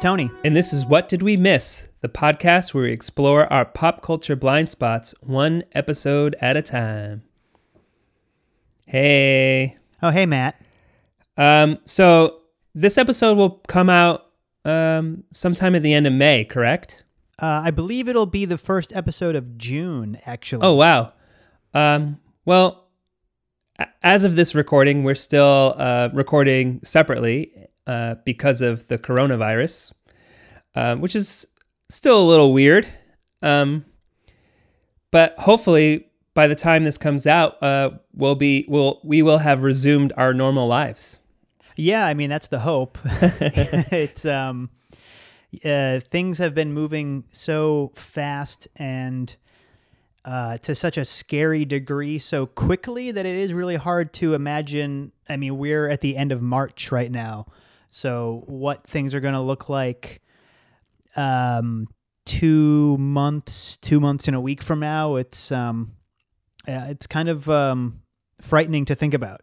[0.00, 0.30] Tony.
[0.44, 1.90] And this is What Did We Miss?
[2.00, 7.22] The podcast where we explore our pop culture blind spots one episode at a time.
[8.86, 9.76] Hey.
[10.02, 10.58] Oh, hey, Matt.
[11.36, 12.38] Um, so
[12.74, 14.30] this episode will come out
[14.64, 17.04] um, sometime at the end of May, correct?
[17.38, 20.62] Uh, I believe it'll be the first episode of June, actually.
[20.62, 21.12] Oh, wow.
[21.74, 22.88] Um, well,
[24.02, 29.92] as of this recording, we're still uh, recording separately uh, because of the coronavirus,
[30.74, 31.46] uh, which is
[31.88, 32.86] still a little weird.
[33.42, 33.84] Um,
[35.10, 39.62] but hopefully, by the time this comes out, uh, we'll be we'll we will have
[39.62, 41.20] resumed our normal lives.
[41.76, 42.98] Yeah, I mean that's the hope.
[43.04, 44.70] it's um,
[45.64, 49.34] uh, things have been moving so fast and
[50.24, 55.12] uh, to such a scary degree so quickly that it is really hard to imagine.
[55.28, 57.46] I mean, we're at the end of March right now,
[57.88, 60.20] so what things are going to look like
[61.16, 61.86] um,
[62.24, 65.16] two months, two months in a week from now?
[65.16, 65.92] It's um,
[66.68, 68.02] uh, it's kind of um,
[68.40, 69.40] frightening to think about.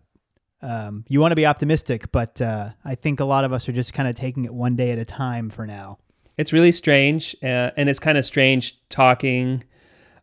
[0.62, 3.74] Um, you want to be optimistic, but uh, I think a lot of us are
[3.74, 6.00] just kind of taking it one day at a time for now.
[6.38, 9.64] It's really strange, uh, and it's kind of strange talking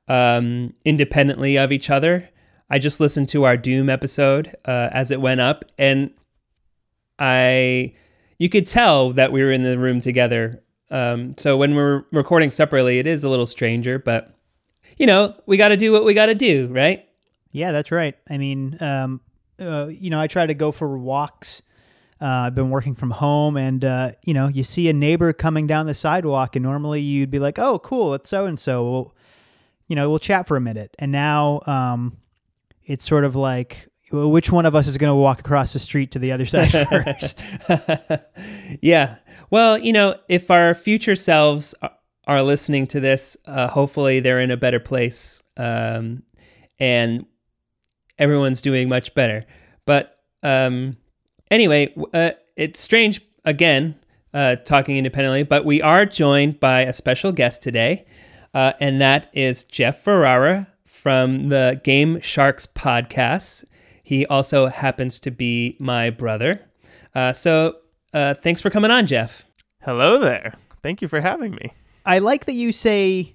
[0.08, 2.28] um, independently of each other.
[2.68, 6.10] I just listened to our Doom episode uh, as it went up, and
[7.18, 7.94] I,
[8.38, 10.63] you could tell that we were in the room together.
[10.94, 14.32] Um, so when we're recording separately, it is a little stranger, but
[14.96, 17.04] you know, we got to do what we got to do, right?
[17.50, 18.16] Yeah, that's right.
[18.30, 19.20] I mean, um,
[19.60, 21.62] uh, you know, I try to go for walks.
[22.20, 25.66] Uh, I've been working from home, and uh, you know, you see a neighbor coming
[25.66, 29.12] down the sidewalk, and normally you'd be like, "Oh, cool, it's so and so."
[29.88, 30.94] You know, we'll chat for a minute.
[30.98, 32.16] And now, um,
[32.84, 36.12] it's sort of like, which one of us is going to walk across the street
[36.12, 37.44] to the other side first?
[38.82, 39.16] yeah.
[39.50, 41.74] Well, you know, if our future selves
[42.26, 46.22] are listening to this, uh, hopefully they're in a better place um,
[46.78, 47.26] and
[48.18, 49.44] everyone's doing much better.
[49.86, 50.96] But um,
[51.50, 53.96] anyway, uh, it's strange again
[54.32, 58.04] uh, talking independently, but we are joined by a special guest today,
[58.52, 63.64] uh, and that is Jeff Ferrara from the Game Sharks podcast.
[64.04, 66.60] He also happens to be my brother.
[67.14, 67.78] Uh, so
[68.12, 69.46] uh, thanks for coming on, Jeff.
[69.82, 70.54] Hello there.
[70.82, 71.72] Thank you for having me.
[72.06, 73.34] I like that you say.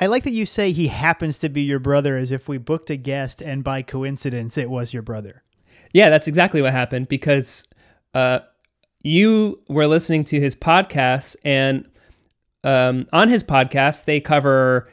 [0.00, 2.88] I like that you say he happens to be your brother, as if we booked
[2.88, 5.42] a guest and by coincidence it was your brother.
[5.92, 7.66] Yeah, that's exactly what happened because
[8.14, 8.38] uh,
[9.02, 11.86] you were listening to his podcast, and
[12.64, 14.90] um, on his podcast, they cover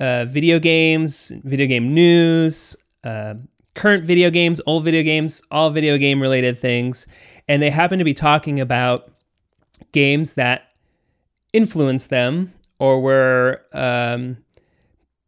[0.00, 2.74] uh, video games, video game news,
[3.04, 3.34] uh,
[3.74, 7.06] current video games, old video games, all video game related things.
[7.48, 9.10] And they happen to be talking about
[9.92, 10.68] games that
[11.52, 14.38] influenced them or were um,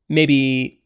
[0.08, 0.82] maybe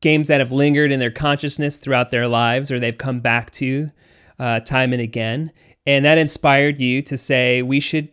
[0.00, 3.90] games that have lingered in their consciousness throughout their lives or they've come back to
[4.38, 5.52] uh, time and again.
[5.86, 8.08] And that inspired you to say, we should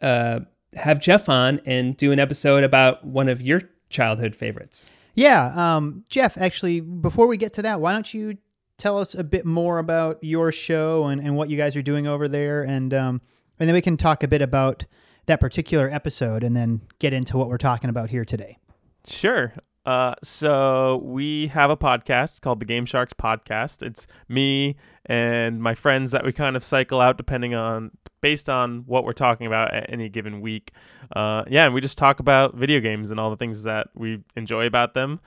[0.00, 0.40] uh,
[0.74, 4.88] have Jeff on and do an episode about one of your childhood favorites.
[5.14, 6.38] Yeah, um, Jeff.
[6.38, 8.38] Actually, before we get to that, why don't you
[8.78, 12.06] tell us a bit more about your show and, and what you guys are doing
[12.06, 13.20] over there, and um,
[13.58, 14.84] and then we can talk a bit about
[15.26, 18.58] that particular episode, and then get into what we're talking about here today.
[19.06, 19.52] Sure.
[19.84, 23.82] Uh, so we have a podcast called the Game Sharks Podcast.
[23.82, 24.76] It's me
[25.06, 27.90] and my friends that we kind of cycle out depending on
[28.20, 30.70] based on what we're talking about at any given week.
[31.14, 34.20] Uh, yeah, and we just talk about video games and all the things that we
[34.36, 35.20] enjoy about them.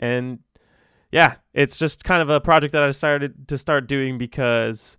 [0.00, 0.40] And
[1.12, 4.98] yeah, it's just kind of a project that I decided to start doing because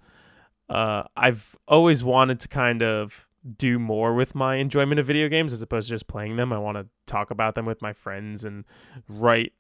[0.70, 3.25] uh, I've always wanted to kind of
[3.58, 6.52] do more with my enjoyment of video games as opposed to just playing them.
[6.52, 8.66] I want to talk about them with my friends and
[9.08, 9.54] write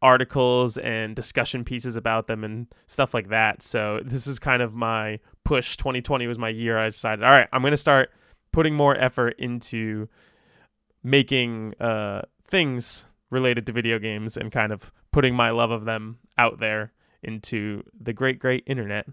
[0.00, 3.62] articles and discussion pieces about them and stuff like that.
[3.62, 5.76] So this is kind of my push.
[5.76, 6.76] 2020 was my year.
[6.76, 8.10] I decided, all right, I'm going to start
[8.50, 10.08] putting more effort into
[11.04, 16.18] making uh, things related to video games and kind of putting my love of them
[16.36, 16.92] out there
[17.22, 19.06] into the great, great internet.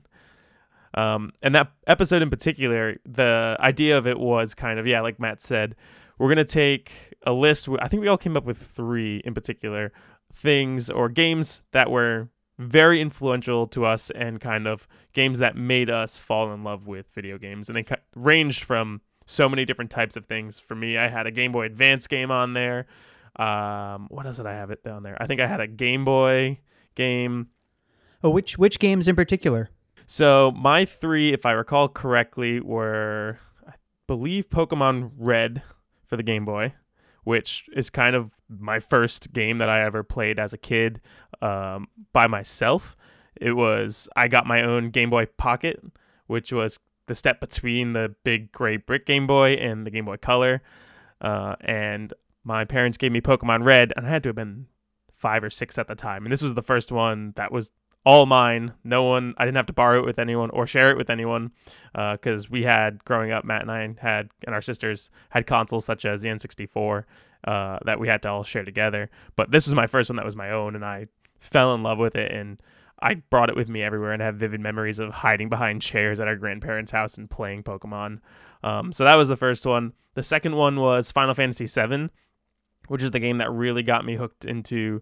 [0.94, 5.20] Um, and that episode in particular, the idea of it was kind of, yeah, like
[5.20, 5.76] Matt said,
[6.18, 6.92] we're going to take
[7.26, 7.70] a list.
[7.80, 9.92] I think we all came up with three in particular
[10.34, 15.90] things or games that were very influential to us and kind of games that made
[15.90, 17.70] us fall in love with video games.
[17.70, 20.60] And they ranged from so many different types of things.
[20.60, 22.88] For me, I had a Game Boy Advance game on there.
[23.38, 25.16] Um, what else did I have it down there?
[25.22, 26.60] I think I had a Game Boy
[26.96, 27.48] game.
[28.22, 29.70] Oh, which which games in particular?
[30.12, 33.74] So my three, if I recall correctly, were I
[34.08, 35.62] believe Pokemon Red
[36.08, 36.74] for the Game Boy,
[37.26, 41.00] which is kind of my first game that I ever played as a kid
[41.44, 42.98] um, by myself.
[43.40, 45.80] It was I got my own Game Boy Pocket,
[46.26, 50.18] which was the step between the big gray brick Game Boy and the Game Boy
[50.18, 50.64] Color.
[51.22, 54.66] Uh, and my parents gave me Pokemon Red, and I had to have been
[55.14, 56.24] five or six at the time.
[56.24, 57.72] And this was the first one that was
[58.06, 58.74] all mine.
[58.84, 61.52] No one, I didn't have to borrow it with anyone or share it with anyone
[61.94, 65.86] because uh, we had, growing up, Matt and I had, and our sisters had consoles
[65.86, 67.04] such as the N64
[67.46, 69.10] uh, that we had to all share together.
[69.36, 71.08] But this was my first one that was my own, and I
[71.38, 72.32] fell in love with it.
[72.32, 72.62] And
[73.02, 76.28] I brought it with me everywhere and have vivid memories of hiding behind chairs at
[76.28, 78.20] our grandparents' house and playing Pokemon.
[78.64, 79.94] Um, so that was the first one.
[80.16, 82.10] The second one was Final Fantasy VII,
[82.88, 85.02] which is the game that really got me hooked into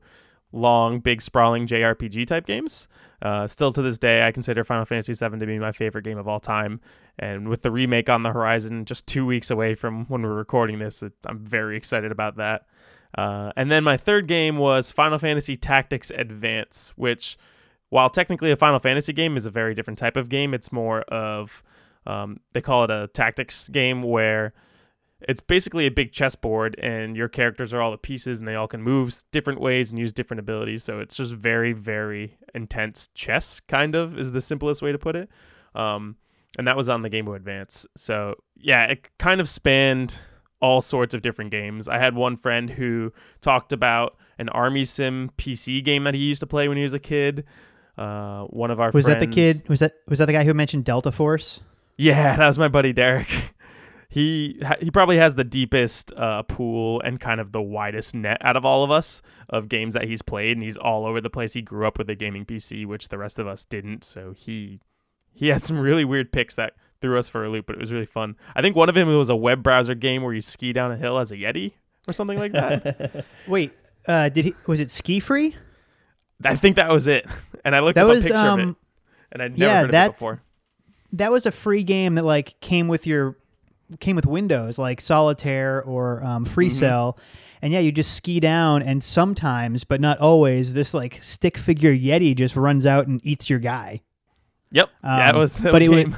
[0.52, 2.88] long, big, sprawling JRPG type games.
[3.22, 6.18] Uh, still to this day, I consider Final Fantasy VII to be my favorite game
[6.18, 6.80] of all time.
[7.20, 10.80] And with the remake on the horizon, just two weeks away from when we're recording
[10.80, 12.68] this, it, I'm very excited about that.
[13.18, 17.38] Uh, and then my third game was Final Fantasy Tactics Advance, which
[17.90, 21.02] while technically a Final Fantasy game is a very different type of game, it's more
[21.04, 21.64] of
[22.06, 24.54] um, they call it a tactics game where
[25.22, 28.68] it's basically a big chessboard and your characters are all the pieces and they all
[28.68, 30.84] can move different ways and use different abilities.
[30.84, 35.16] So it's just very, very intense chess, kind of, is the simplest way to put
[35.16, 35.30] it.
[35.74, 36.18] Um,
[36.58, 37.88] and that was on the Game Boy Advance.
[37.96, 40.16] So yeah, it kind of spanned
[40.60, 41.88] all sorts of different games.
[41.88, 43.12] I had one friend who
[43.42, 46.94] talked about an Army Sim PC game that he used to play when he was
[46.94, 47.46] a kid.
[47.98, 49.68] Uh, one of our was friends, that the kid?
[49.68, 51.62] Was that was that the guy who mentioned Delta Force?
[51.98, 53.30] Yeah, that was my buddy Derek.
[54.10, 58.56] He he probably has the deepest uh, pool and kind of the widest net out
[58.56, 61.52] of all of us of games that he's played, and he's all over the place.
[61.54, 64.80] He grew up with a gaming PC, which the rest of us didn't, so he
[65.34, 67.92] he had some really weird picks that threw us for a loop, but it was
[67.92, 68.36] really fun.
[68.56, 70.98] I think one of them was a web browser game where you ski down a
[70.98, 71.74] hill as a Yeti
[72.08, 73.26] or something like that.
[73.48, 73.74] Wait,
[74.08, 74.56] uh, did he?
[74.68, 75.54] Was it SkiFree?
[76.46, 77.26] I think that was it.
[77.66, 78.76] And I looked That up was, a picture um, of it,
[79.34, 80.42] and I'd never yeah, heard of that- it before.
[81.12, 83.38] That was a free game that like came with your
[84.00, 86.78] came with Windows, like Solitaire or um, Free Mm-hmm.
[86.78, 87.18] Cell.
[87.62, 91.96] And yeah, you just ski down, and sometimes, but not always, this like stick figure
[91.96, 94.02] Yeti just runs out and eats your guy.
[94.72, 96.14] Yep, Um, was the but it was-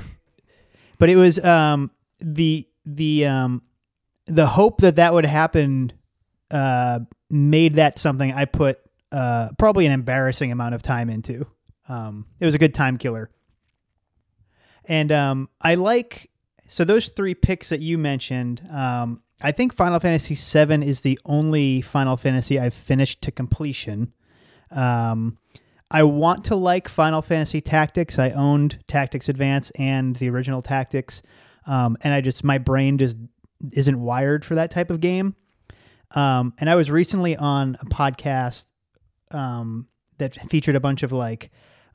[0.98, 3.62] but it was um the the um
[4.26, 5.94] the hope that that would happen
[6.52, 7.00] uh
[7.30, 8.80] made that something I put
[9.14, 11.46] uh probably an embarrassing amount of time into.
[11.88, 13.30] Um it was a good time killer.
[14.86, 16.29] And um I like
[16.70, 21.18] so those three picks that you mentioned um I think Final Fantasy VII is the
[21.26, 24.14] only Final Fantasy I've finished to completion.
[24.70, 25.38] Um,
[25.90, 28.20] I want to like Final Fantasy Tactics.
[28.20, 31.24] I owned Tactics Advance and the original Tactics,
[31.66, 33.18] um, and I just my brain just
[33.72, 35.36] isn't wired for that type of game.
[36.12, 38.66] Um, and I was recently on a podcast
[39.32, 41.50] um, that featured a bunch of like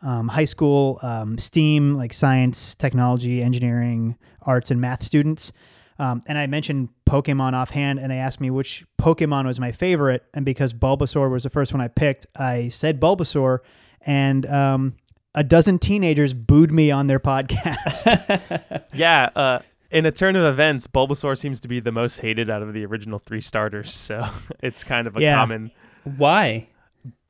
[0.04, 5.50] um, high school um, STEAM, like science, technology, engineering, arts, and math students.
[5.98, 10.24] Um, and I mentioned Pokemon offhand, and they asked me which Pokemon was my favorite.
[10.34, 13.60] And because Bulbasaur was the first one I picked, I said Bulbasaur,
[14.02, 14.94] and um,
[15.34, 18.82] a dozen teenagers booed me on their podcast.
[18.92, 19.58] Yeah, uh,
[19.90, 22.84] in a turn of events, Bulbasaur seems to be the most hated out of the
[22.84, 23.92] original three starters.
[23.92, 24.26] So
[24.60, 25.36] it's kind of a Yeah.
[25.36, 25.70] common
[26.02, 26.68] Why?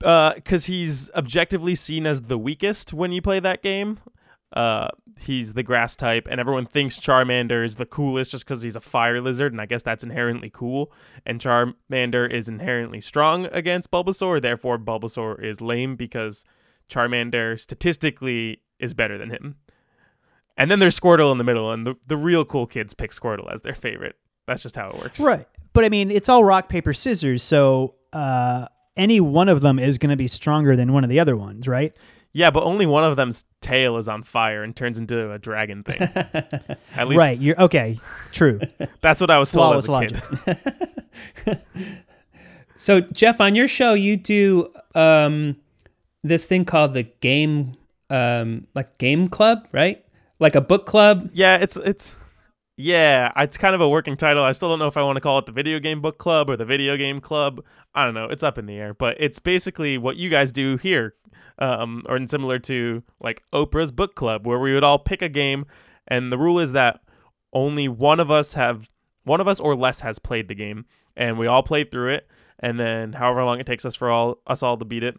[0.05, 3.99] Because he's objectively seen as the weakest when you play that game.
[4.53, 8.77] Uh, he's the grass type, and everyone thinks Charmander is the coolest just because he's
[8.77, 10.93] a fire lizard, and I guess that's inherently cool.
[11.27, 16.45] And Charmander is inherently strong against Bulbasaur, therefore Bulbasaur is lame because
[16.89, 19.57] Charmander statistically is better than him.
[20.57, 23.53] And then there's Squirtle in the middle, and the, the real cool kids pick Squirtle
[23.53, 24.15] as their favorite.
[24.47, 25.19] That's just how it works.
[25.19, 25.49] right.
[25.73, 27.43] But I mean, it's all rock, paper, scissors.
[27.43, 31.21] So uh, any one of them is going to be stronger than one of the
[31.21, 31.93] other ones, right?
[32.33, 35.85] Yeah, but only one of them's tail is on fire and turns into a dragon
[35.85, 36.01] thing.
[36.97, 37.39] At least right.
[37.39, 38.01] You're okay.
[38.33, 38.61] True.
[39.01, 40.13] that's what I was told Flawless
[40.47, 40.65] as a
[41.45, 41.61] kid.
[42.77, 45.57] So Jeff, on your show, you do um,
[46.25, 47.77] this thing called the game,
[48.11, 50.05] um, like game club, right?
[50.41, 51.31] Like a book club.
[51.33, 52.17] Yeah, it's it's
[52.77, 54.43] yeah, it's kind of a working title.
[54.43, 56.51] I still don't know if I want to call it the video game book club
[56.51, 57.63] or the video game club.
[57.95, 58.25] I don't know.
[58.25, 61.15] It's up in the air, but it's basically what you guys do here,
[61.61, 65.67] um, or similar to like Oprah's book club, where we would all pick a game,
[66.09, 67.01] and the rule is that
[67.53, 68.91] only one of us have
[69.23, 70.85] one of us or less has played the game,
[71.17, 72.29] and we all play through it,
[72.59, 75.17] and then however long it takes us for all us all to beat it,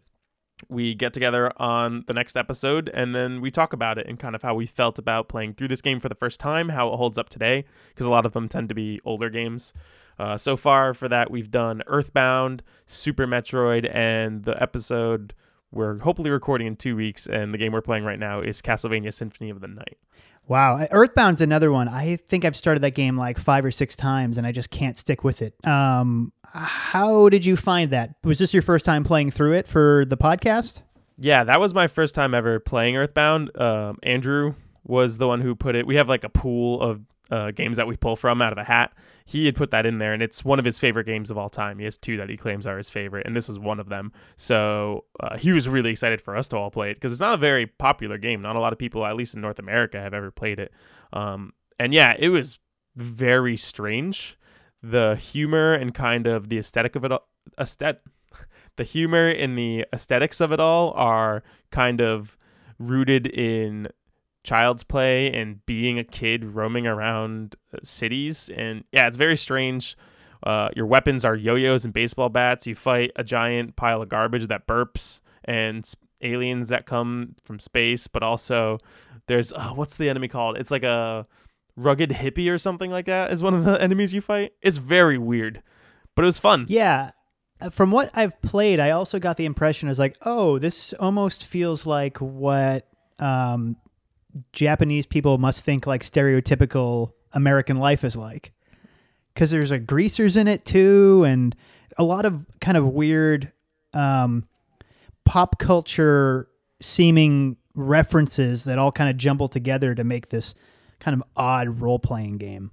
[0.69, 4.35] we get together on the next episode and then we talk about it and kind
[4.35, 6.97] of how we felt about playing through this game for the first time, how it
[6.97, 9.73] holds up today, because a lot of them tend to be older games.
[10.17, 15.33] Uh, so far for that, we've done Earthbound, Super Metroid, and the episode
[15.71, 19.13] we're hopefully recording in two weeks, and the game we're playing right now is Castlevania
[19.13, 19.97] Symphony of the Night.
[20.47, 21.87] Wow, Earthbound's another one.
[21.87, 24.97] I think I've started that game like five or six times, and I just can't
[24.97, 25.55] stick with it.
[25.65, 28.15] Um, how did you find that?
[28.23, 30.81] Was this your first time playing through it for the podcast?
[31.17, 33.59] Yeah, that was my first time ever playing Earthbound.
[33.59, 34.53] Um, Andrew
[34.83, 35.87] was the one who put it.
[35.87, 37.01] We have like a pool of
[37.31, 38.93] uh, games that we pull from out of a hat.
[39.25, 41.49] He had put that in there, and it's one of his favorite games of all
[41.49, 41.79] time.
[41.79, 44.11] He has two that he claims are his favorite, and this was one of them.
[44.37, 47.33] So uh, he was really excited for us to all play it because it's not
[47.33, 48.41] a very popular game.
[48.41, 50.71] Not a lot of people, at least in North America, have ever played it.
[51.13, 52.59] Um, and yeah, it was
[52.95, 54.37] very strange.
[54.83, 57.27] The humor and kind of the aesthetic of it, all,
[57.59, 58.01] aesthetic,
[58.75, 62.37] the humor and the aesthetics of it all are kind of
[62.77, 63.87] rooted in
[64.45, 68.49] child's play and being a kid roaming around uh, cities.
[68.55, 69.97] And yeah, it's very strange.
[70.43, 72.67] Uh, your weapons are yo-yos and baseball bats.
[72.67, 75.89] You fight a giant pile of garbage that burps and
[76.21, 78.07] aliens that come from space.
[78.07, 78.77] But also,
[79.27, 80.57] there's uh, what's the enemy called?
[80.57, 81.25] It's like a
[81.75, 83.31] rugged hippie or something like that.
[83.31, 84.53] Is one of the enemies you fight.
[84.61, 85.61] It's very weird,
[86.15, 86.65] but it was fun.
[86.69, 87.11] Yeah.
[87.61, 91.45] Uh, from what I've played, I also got the impression is like, oh, this almost
[91.45, 92.85] feels like what
[93.17, 93.77] um,
[94.53, 98.51] Japanese people must think like stereotypical American life is like.
[99.33, 101.55] Because there's like greasers in it too, and
[101.97, 103.51] a lot of kind of weird
[103.93, 104.47] um,
[105.25, 106.47] pop culture
[106.81, 110.55] seeming references that all kind of jumble together to make this
[110.99, 112.71] kind of odd role playing game.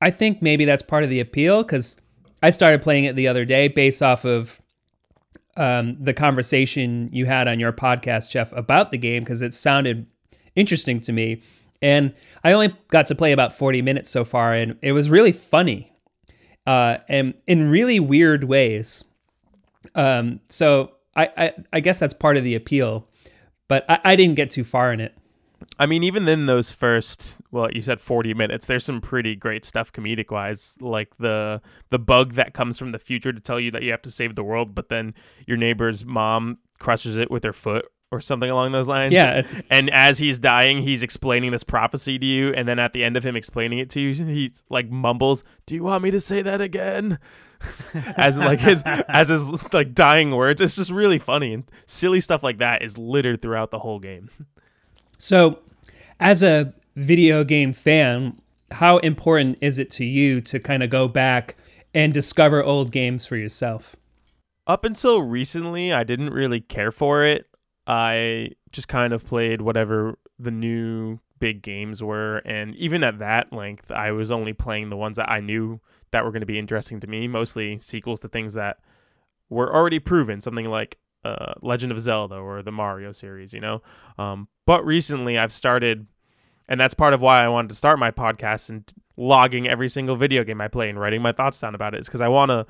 [0.00, 1.98] I think maybe that's part of the appeal because
[2.42, 4.60] I started playing it the other day based off of
[5.56, 10.06] um, the conversation you had on your podcast, Jeff, about the game because it sounded
[10.58, 11.42] interesting to me.
[11.80, 15.32] And I only got to play about 40 minutes so far, and it was really
[15.32, 15.92] funny
[16.68, 19.02] uh, and in really weird ways.
[19.94, 23.08] Um, so I, I, I, guess that's part of the appeal,
[23.68, 25.16] but I, I didn't get too far in it.
[25.78, 28.66] I mean, even in those first, well, you said forty minutes.
[28.66, 32.98] There's some pretty great stuff comedic wise, like the the bug that comes from the
[32.98, 35.14] future to tell you that you have to save the world, but then
[35.46, 39.12] your neighbor's mom crushes it with her foot or something along those lines.
[39.12, 39.42] Yeah.
[39.70, 43.16] And as he's dying, he's explaining this prophecy to you, and then at the end
[43.16, 46.42] of him explaining it to you, he's like mumbles, "Do you want me to say
[46.42, 47.18] that again?"
[48.16, 50.60] as like his as his like dying words.
[50.60, 54.30] It's just really funny and silly stuff like that is littered throughout the whole game.
[55.18, 55.60] So,
[56.20, 61.08] as a video game fan, how important is it to you to kind of go
[61.08, 61.56] back
[61.94, 63.96] and discover old games for yourself?
[64.66, 67.46] Up until recently, I didn't really care for it.
[67.88, 72.38] I just kind of played whatever the new big games were.
[72.38, 75.80] And even at that length, I was only playing the ones that I knew
[76.10, 78.78] that were going to be interesting to me, mostly sequels to things that
[79.48, 83.82] were already proven, something like uh, Legend of Zelda or the Mario series, you know?
[84.18, 86.06] Um, but recently I've started,
[86.68, 90.16] and that's part of why I wanted to start my podcast and logging every single
[90.16, 92.50] video game I play and writing my thoughts down about it, is because I want
[92.50, 92.66] to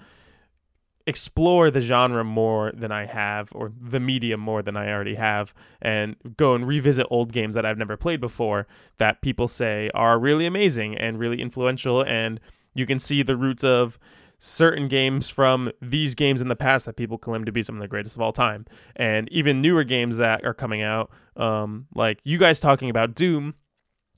[1.08, 5.54] explore the genre more than I have, or the medium more than I already have,
[5.80, 8.66] and go and revisit old games that I've never played before
[8.98, 12.02] that people say are really amazing and really influential.
[12.02, 12.38] And
[12.74, 13.98] you can see the roots of
[14.38, 17.80] certain games from these games in the past that people claim to be some of
[17.80, 18.66] the greatest of all time.
[18.94, 23.54] And even newer games that are coming out, um, like you guys talking about Doom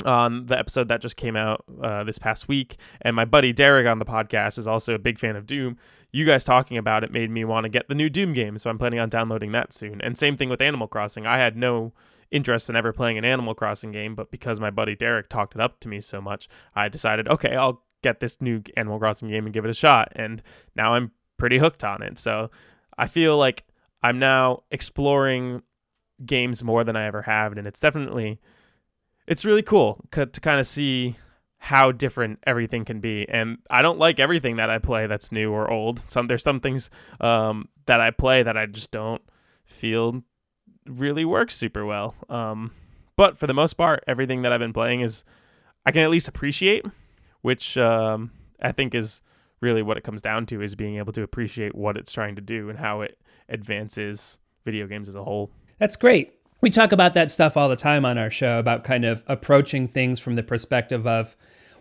[0.05, 2.77] on the episode that just came out uh, this past week.
[3.03, 5.77] And my buddy Derek on the podcast is also a big fan of Doom.
[6.13, 8.69] You guys talking about it made me want to get the new Doom game, so
[8.69, 10.01] I'm planning on downloading that soon.
[10.01, 11.27] And same thing with Animal Crossing.
[11.27, 11.93] I had no
[12.31, 15.61] interest in ever playing an Animal Crossing game, but because my buddy Derek talked it
[15.61, 19.45] up to me so much, I decided, okay, I'll get this new Animal Crossing game
[19.45, 20.13] and give it a shot.
[20.17, 20.43] And
[20.75, 22.19] now I'm pretty hooked on it.
[22.19, 22.51] So
[22.99, 23.65] I feel like
[24.03, 25.63] I'm now exploring
[26.25, 28.41] games more than I ever have, and it's definitely
[29.27, 31.17] it's really cool to kind of see
[31.63, 33.29] how different everything can be.
[33.29, 36.03] And I don't like everything that I play that's new or old.
[36.11, 36.89] Some there's some things
[37.21, 39.21] um, that I play that I just don't
[39.67, 40.23] feel
[40.87, 42.15] really works super well.
[42.31, 42.73] Um,
[43.15, 45.23] but for the most part, everything that I've been playing is
[45.85, 46.87] I can at least appreciate,
[47.43, 48.31] which um,
[48.63, 49.21] I think is
[49.61, 52.43] really what it comes down to is being able to appreciate what it's trying to
[52.43, 53.19] do and how it
[53.51, 55.51] advances video games as a whole.
[55.79, 59.05] That's great we talk about that stuff all the time on our show about kind
[59.05, 61.37] of approaching things from the perspective of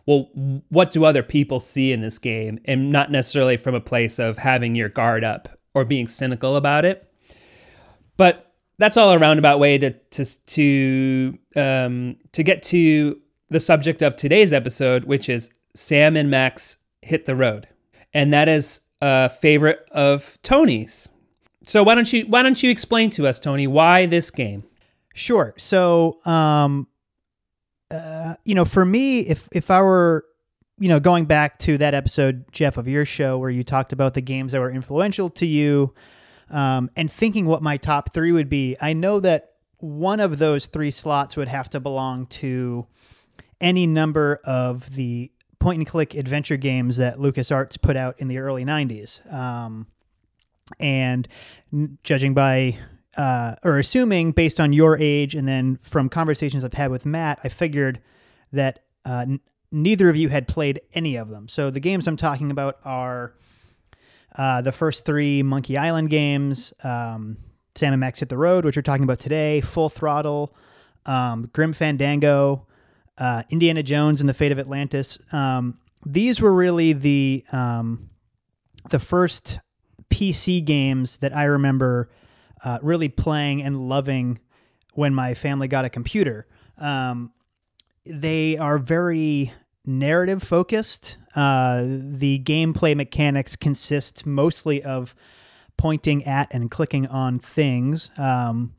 [0.06, 0.30] well
[0.70, 4.38] what do other people see in this game and not necessarily from a place of
[4.38, 7.12] having your guard up or being cynical about it
[8.18, 13.20] But that's all a roundabout way to to to um, to get to
[13.50, 17.68] the subject of today's episode, which is Sam and Max hit the road,
[18.14, 21.10] and that is a favorite of Tony's.
[21.64, 24.64] So why don't you why don't you explain to us, Tony, why this game?
[25.14, 25.54] Sure.
[25.58, 26.88] So, um,
[27.92, 30.26] uh, you know, for me, if if I were,
[30.80, 34.14] you know, going back to that episode, Jeff, of your show where you talked about
[34.14, 35.94] the games that were influential to you,
[36.50, 40.68] um, and thinking what my top three would be, I know that one of those
[40.68, 42.86] three slots would have to belong to
[43.62, 48.38] any number of the point and click adventure games that LucasArts put out in the
[48.40, 49.32] early 90s.
[49.32, 49.88] Um,
[50.80, 51.28] and
[52.04, 52.78] judging by,
[53.18, 57.40] uh, or assuming based on your age, and then from conversations I've had with Matt,
[57.44, 58.02] I figured
[58.52, 59.40] that uh, n-
[59.72, 61.48] neither of you had played any of them.
[61.48, 63.34] So the games I'm talking about are
[64.36, 67.38] uh, the first three Monkey Island games, um,
[67.76, 70.56] Sam and Max Hit the Road, which we're talking about today, Full Throttle,
[71.06, 72.68] um, Grim Fandango,
[73.18, 75.18] uh, Indiana Jones and the Fate of Atlantis.
[75.32, 78.10] Um, these were really the um,
[78.90, 79.60] the first
[80.10, 82.10] PC games that I remember
[82.64, 84.40] uh, really playing and loving
[84.94, 86.48] when my family got a computer.
[86.78, 87.32] Um,
[88.06, 89.54] they are very
[89.86, 91.18] narrative focused.
[91.36, 95.16] Uh, the gameplay mechanics consist mostly of
[95.78, 98.10] pointing at and clicking on things.
[98.18, 98.76] Um,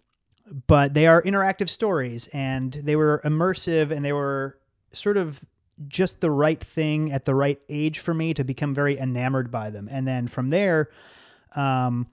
[0.66, 4.58] but they are interactive stories and they were immersive and they were
[4.92, 5.44] sort of
[5.88, 9.70] just the right thing at the right age for me to become very enamored by
[9.70, 9.88] them.
[9.90, 10.90] And then from there,
[11.56, 12.08] um,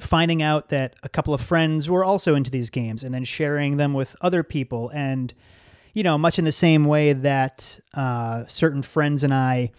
[0.00, 3.76] finding out that a couple of friends were also into these games and then sharing
[3.76, 4.90] them with other people.
[4.94, 5.32] And,
[5.92, 9.72] you know, much in the same way that uh, certain friends and I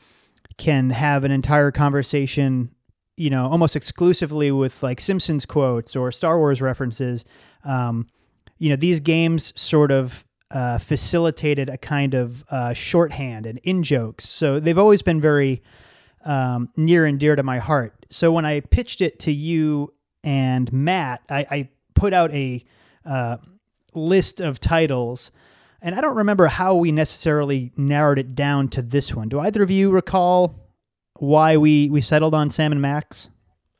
[0.57, 2.69] can have an entire conversation,
[3.17, 7.25] you know, almost exclusively with like Simpsons quotes or Star Wars references.
[7.63, 8.07] Um,
[8.59, 13.81] you know, these games sort of uh, facilitated a kind of uh, shorthand and in
[13.81, 14.29] jokes.
[14.29, 15.63] So they've always been very
[16.23, 18.05] um, near and dear to my heart.
[18.09, 19.91] So when I pitched it to you
[20.23, 22.63] and Matt, I, I put out a
[23.05, 23.37] uh,
[23.93, 25.31] list of titles.
[25.81, 29.27] And I don't remember how we necessarily narrowed it down to this one.
[29.27, 30.55] Do either of you recall
[31.19, 33.29] why we, we settled on Sam and Max?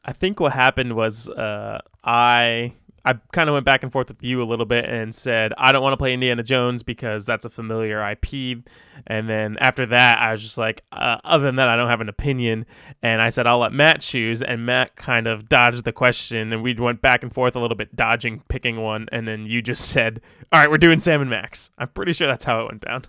[0.04, 2.74] I think what happened was uh, I
[3.06, 5.72] I kind of went back and forth with you a little bit and said I
[5.72, 8.60] don't want to play Indiana Jones because that's a familiar IP.
[9.08, 12.00] And then after that, I was just like, uh, other than that, I don't have
[12.00, 12.66] an opinion.
[13.02, 16.64] And I said I'll let Matt choose, and Matt kind of dodged the question, and
[16.64, 19.08] we went back and forth a little bit, dodging picking one.
[19.12, 22.28] And then you just said, "All right, we're doing Sam and Max." I'm pretty sure
[22.28, 23.06] that's how it went down.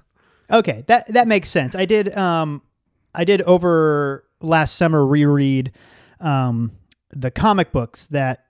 [0.50, 1.74] Okay, that that makes sense.
[1.74, 2.62] I did um
[3.14, 5.72] I did over last summer reread
[6.20, 6.72] um
[7.10, 8.43] the comic books that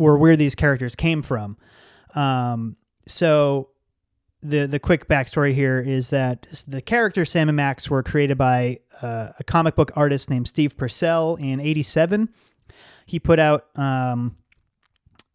[0.00, 1.56] were where these characters came from.
[2.14, 3.70] Um so
[4.42, 8.80] the the quick backstory here is that the character Sam and Max were created by
[9.02, 12.28] uh, a comic book artist named Steve Purcell in '87.
[13.06, 14.36] He put out, um,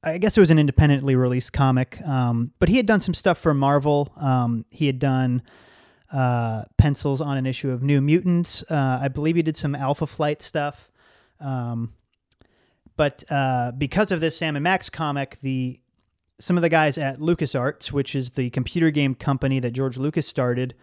[0.02, 3.38] I guess it was an independently released comic, um, but he had done some stuff
[3.38, 4.14] for Marvel.
[4.18, 5.42] Um, he had done
[6.12, 8.64] uh, pencils on an issue of New Mutants.
[8.70, 10.90] Uh, I believe he did some Alpha Flight stuff.
[11.40, 11.94] Um,
[12.98, 15.80] but uh, because of this Sam and Max comic, the
[16.40, 20.28] some of the guys at LucasArts, which is the computer game company that George Lucas
[20.28, 20.76] started,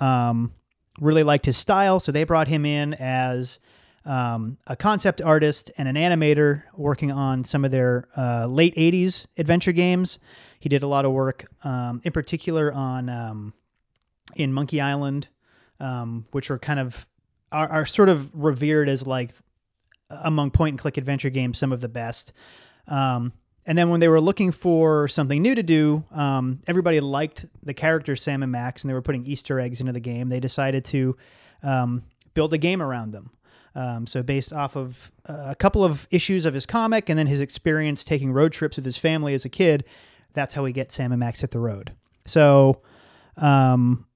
[0.00, 0.52] um,
[1.00, 1.98] really liked his style.
[1.98, 3.58] So they brought him in as
[4.04, 9.26] um, a concept artist and an animator working on some of their uh, late 80s
[9.36, 10.18] adventure games.
[10.60, 13.54] He did a lot of work, um, in particular, on um,
[14.36, 15.28] in Monkey Island,
[15.80, 17.06] um, which are kind of
[17.52, 19.32] are, are sort of revered as like
[20.10, 22.32] among point and click adventure games, some of the best.
[22.86, 23.32] Um,
[23.66, 27.74] and then when they were looking for something new to do, um, everybody liked the
[27.74, 30.30] character Sam and Max, and they were putting Easter eggs into the game.
[30.30, 31.16] They decided to
[31.62, 33.30] um, build a game around them.
[33.74, 37.26] Um, so, based off of uh, a couple of issues of his comic and then
[37.26, 39.84] his experience taking road trips with his family as a kid,
[40.32, 41.92] that's how we get Sam and Max hit the road.
[42.24, 42.80] So,
[43.36, 44.06] um,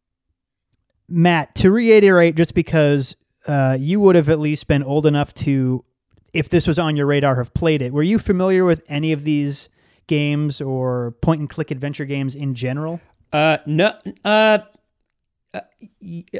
[1.09, 5.85] Matt, to reiterate, just because uh, you would have at least been old enough to
[6.33, 7.92] if this was on your radar, have played it.
[7.92, 9.68] Were you familiar with any of these
[10.07, 13.00] games or point and click adventure games in general?
[13.33, 13.92] Uh, no,
[14.24, 14.59] uh,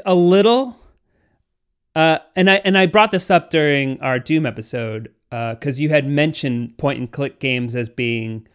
[0.05, 0.79] a little.
[1.95, 5.89] Uh, and I and I brought this up during our Doom episode because uh, you
[5.89, 8.47] had mentioned point and click games as being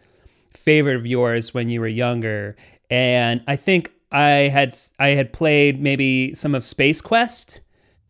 [0.51, 2.57] favorite of yours when you were younger,
[2.89, 7.61] and I think I had I had played maybe some of Space Quest.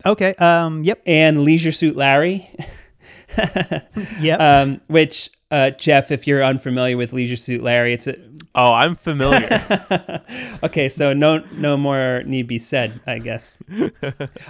[0.05, 0.33] Okay.
[0.35, 0.83] Um.
[0.83, 1.03] Yep.
[1.05, 2.49] And Leisure Suit Larry.
[4.19, 4.61] yeah.
[4.61, 8.15] Um, which uh, Jeff, if you're unfamiliar with Leisure Suit Larry, it's a
[8.55, 10.21] Oh, I'm familiar.
[10.63, 13.57] okay, so no no more need be said, I guess.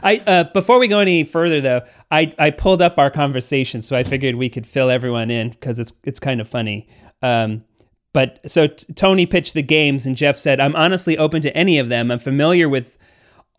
[0.01, 3.95] I uh, before we go any further though, I I pulled up our conversation, so
[3.95, 6.87] I figured we could fill everyone in because it's it's kind of funny.
[7.21, 7.65] Um,
[8.13, 11.77] but so t- Tony pitched the games, and Jeff said, "I'm honestly open to any
[11.77, 12.09] of them.
[12.11, 12.97] I'm familiar with."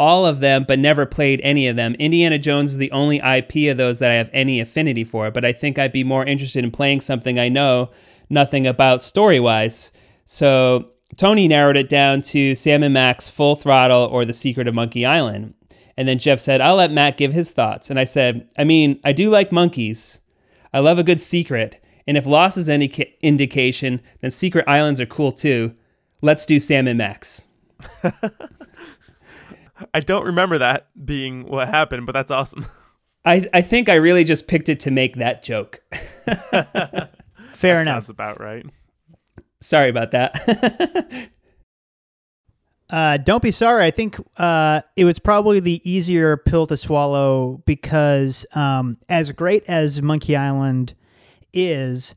[0.00, 1.94] All of them, but never played any of them.
[1.98, 5.44] Indiana Jones is the only IP of those that I have any affinity for, but
[5.44, 7.90] I think I'd be more interested in playing something I know
[8.30, 9.92] nothing about story wise.
[10.24, 14.74] So Tony narrowed it down to Sam and Max Full Throttle or The Secret of
[14.74, 15.52] Monkey Island.
[15.98, 17.90] And then Jeff said, I'll let Matt give his thoughts.
[17.90, 20.22] And I said, I mean, I do like monkeys.
[20.72, 21.84] I love a good secret.
[22.06, 22.86] And if Lost is any
[23.20, 25.74] indication, then secret islands are cool too.
[26.22, 27.46] Let's do Sam and Max.
[29.94, 32.66] I don't remember that being what happened, but that's awesome.
[33.24, 35.82] I, I think I really just picked it to make that joke.
[35.92, 37.84] Fair that enough.
[37.84, 38.64] Sounds about right.
[39.60, 41.30] Sorry about that.
[42.90, 43.84] Uh, don't be sorry.
[43.84, 49.62] I think uh, it was probably the easier pill to swallow because, um, as great
[49.68, 50.94] as Monkey Island
[51.52, 52.16] is,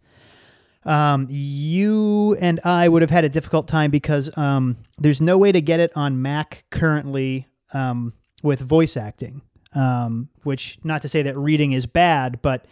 [0.86, 5.52] um, you and I would have had a difficult time because um, there's no way
[5.52, 9.42] to get it on Mac currently um, with voice acting.
[9.76, 12.68] Um, which, not to say that reading is bad, but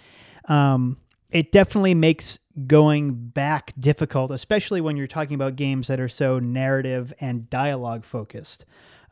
[0.48, 0.98] um,
[1.32, 2.38] it definitely makes
[2.68, 8.06] going back difficult, especially when you're talking about games that are so narrative and dialogue
[8.06, 8.66] focused.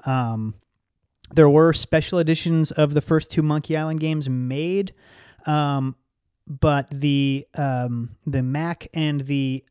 [0.06, 0.54] Um,
[1.34, 4.94] there were special editions of the first two Monkey Island games made,
[5.48, 5.96] um,
[6.46, 9.64] but the um, the Mac and the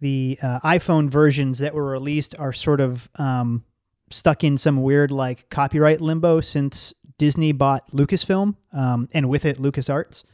[0.00, 3.64] the uh, iPhone versions that were released are sort of um,
[4.10, 9.58] stuck in some weird like copyright limbo since Disney bought Lucasfilm um, and with it
[9.58, 10.24] LucasArts.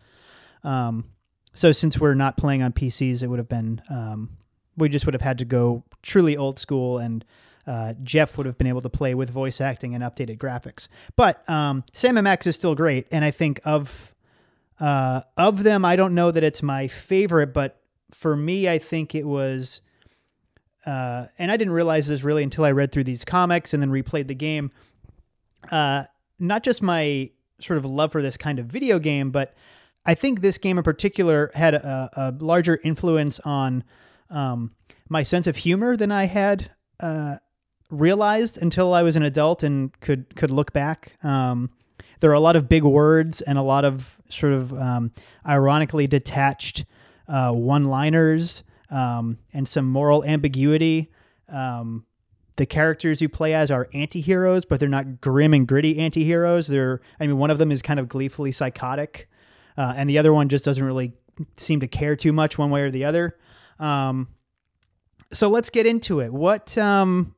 [0.62, 1.06] Um,
[1.54, 4.36] so since we're not playing on PCs, it would have been um,
[4.76, 7.24] we just would have had to go truly old school, and
[7.66, 10.88] uh, Jeff would have been able to play with voice acting and updated graphics.
[11.16, 14.14] But um, Sam and Max is still great, and I think of
[14.80, 19.14] uh, of them, I don't know that it's my favorite, but for me, I think
[19.14, 19.80] it was.
[20.86, 23.90] Uh, and I didn't realize this really until I read through these comics and then
[23.90, 24.70] replayed the game.
[25.70, 26.04] Uh,
[26.38, 29.54] not just my sort of love for this kind of video game, but
[30.04, 33.84] I think this game in particular had a, a larger influence on
[34.30, 34.72] um,
[35.08, 36.70] my sense of humor than I had
[37.00, 37.36] uh,
[37.90, 41.16] realized until I was an adult and could could look back.
[41.24, 41.70] Um,
[42.20, 45.12] there are a lot of big words and a lot of sort of um,
[45.46, 46.84] ironically detached
[47.28, 51.10] uh, one-liners um, and some moral ambiguity.
[51.48, 52.06] Um,
[52.56, 56.68] the characters you play as are anti-heroes, but they're not grim and gritty anti-heroes.
[56.68, 59.28] They're, I mean, one of them is kind of gleefully psychotic
[59.76, 61.12] uh, and the other one just doesn't really
[61.56, 63.36] seem to care too much one way or the other.
[63.78, 64.28] Um,
[65.32, 66.32] so let's get into it.
[66.32, 67.34] What um,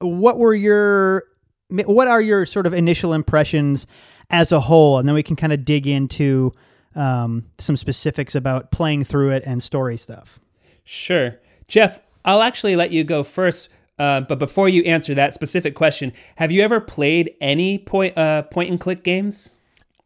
[0.00, 1.24] what were your
[1.68, 3.86] what are your sort of initial impressions
[4.30, 6.52] as a whole, and then we can kind of dig into
[6.94, 10.38] um, some specifics about playing through it and story stuff.
[10.86, 12.00] Sure, Jeff.
[12.24, 13.68] I'll actually let you go first.
[13.98, 18.42] Uh, but before you answer that specific question, have you ever played any point uh,
[18.42, 19.56] point and click games?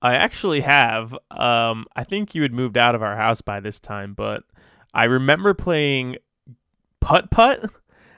[0.01, 1.13] I actually have.
[1.31, 4.45] Um, I think you had moved out of our house by this time, but
[4.95, 6.17] I remember playing
[7.01, 7.71] Putt Putt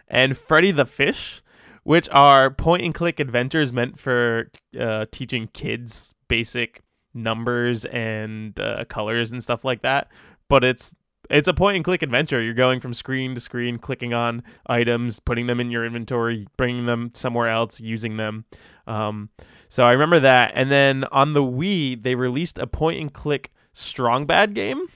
[0.09, 1.43] and Freddy the Fish,
[1.83, 6.83] which are point and click adventures meant for uh, teaching kids basic
[7.15, 10.09] numbers and uh, colors and stuff like that.
[10.49, 10.95] But it's
[11.33, 12.41] it's a point and click adventure.
[12.43, 16.87] You're going from screen to screen, clicking on items, putting them in your inventory, bringing
[16.87, 18.45] them somewhere else, using them.
[18.87, 19.31] Um,
[19.69, 20.53] so I remember that.
[20.55, 24.87] And then on the Wii, they released a point and click Strong Bad game.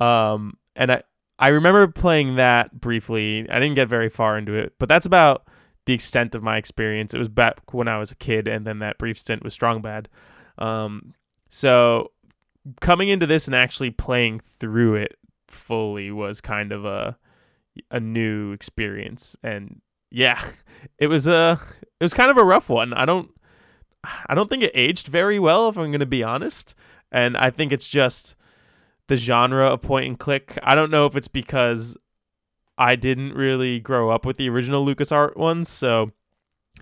[0.00, 1.02] Um, and I
[1.38, 3.48] I remember playing that briefly.
[3.50, 5.46] I didn't get very far into it, but that's about
[5.86, 7.14] the extent of my experience.
[7.14, 9.82] It was back when I was a kid, and then that brief stint with Strong
[9.82, 10.08] Bad.
[10.58, 11.14] Um,
[11.48, 12.12] so
[12.80, 15.16] coming into this and actually playing through it
[15.48, 17.16] fully was kind of a
[17.90, 20.42] a new experience, and yeah,
[20.98, 21.60] it was a
[22.00, 22.92] it was kind of a rough one.
[22.92, 23.30] I don't
[24.26, 26.74] I don't think it aged very well, if I'm going to be honest.
[27.10, 28.34] And I think it's just
[29.06, 30.58] the genre of point and click.
[30.62, 31.96] I don't know if it's because
[32.78, 36.12] I didn't really grow up with the original LucasArts ones, so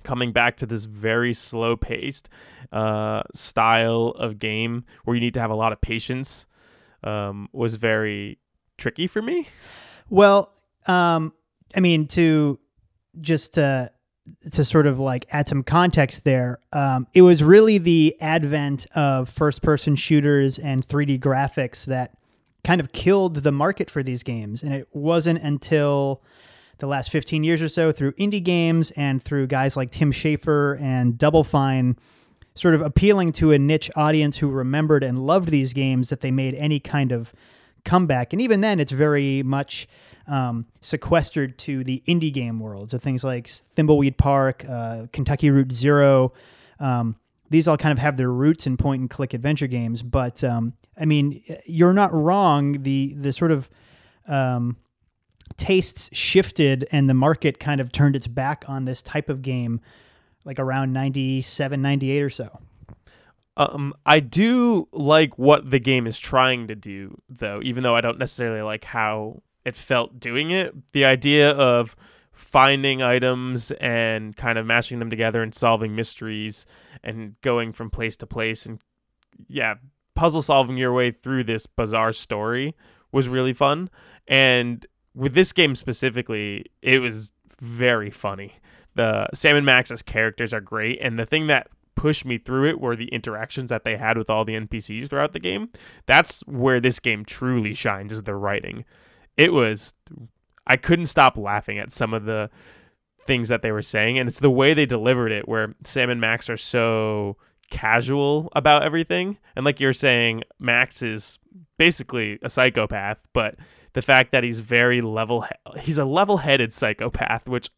[0.02, 2.28] coming back to this very slow paced
[2.72, 6.46] uh, style of game where you need to have a lot of patience
[7.04, 8.38] um, was very
[8.78, 9.46] tricky for me.
[10.08, 10.52] Well,
[10.86, 11.32] um,
[11.74, 12.58] I mean, to
[13.20, 13.88] just uh,
[14.52, 19.28] to sort of like add some context there, um, it was really the advent of
[19.28, 22.16] first person shooters and 3D graphics that
[22.64, 24.62] kind of killed the market for these games.
[24.62, 26.22] And it wasn't until
[26.80, 30.80] the last 15 years or so through indie games and through guys like Tim Schafer
[30.80, 31.96] and Double Fine
[32.54, 36.30] sort of appealing to a niche audience who remembered and loved these games that they
[36.30, 37.32] made any kind of
[37.84, 38.32] comeback.
[38.32, 39.88] And even then, it's very much
[40.26, 42.90] um, sequestered to the indie game world.
[42.90, 46.32] So things like Thimbleweed Park, uh, Kentucky Route Zero.
[46.78, 47.16] Um,
[47.50, 50.02] these all kind of have their roots in point and click adventure games.
[50.02, 52.82] But um, I mean, you're not wrong.
[52.82, 53.68] The the sort of
[54.28, 54.76] um,
[55.56, 59.80] tastes shifted and the market kind of turned its back on this type of game
[60.44, 62.60] like around 97 98 or so
[63.56, 68.00] um, I do like what the game is trying to do, though, even though I
[68.00, 70.74] don't necessarily like how it felt doing it.
[70.92, 71.94] The idea of
[72.32, 76.64] finding items and kind of mashing them together and solving mysteries
[77.02, 78.80] and going from place to place and,
[79.46, 79.74] yeah,
[80.14, 82.74] puzzle solving your way through this bizarre story
[83.12, 83.90] was really fun.
[84.26, 88.54] And with this game specifically, it was very funny.
[88.94, 91.68] The Sam and Max's characters are great, and the thing that
[92.00, 95.32] pushed me through it were the interactions that they had with all the NPCs throughout
[95.32, 95.68] the game.
[96.06, 98.86] That's where this game truly shines is the writing.
[99.36, 99.92] It was
[100.66, 102.48] I couldn't stop laughing at some of the
[103.26, 106.20] things that they were saying and it's the way they delivered it where Sam and
[106.20, 107.36] Max are so
[107.70, 111.38] casual about everything and like you're saying Max is
[111.76, 113.56] basically a psychopath but
[113.92, 115.44] the fact that he's very level
[115.78, 117.70] he's a level-headed psychopath which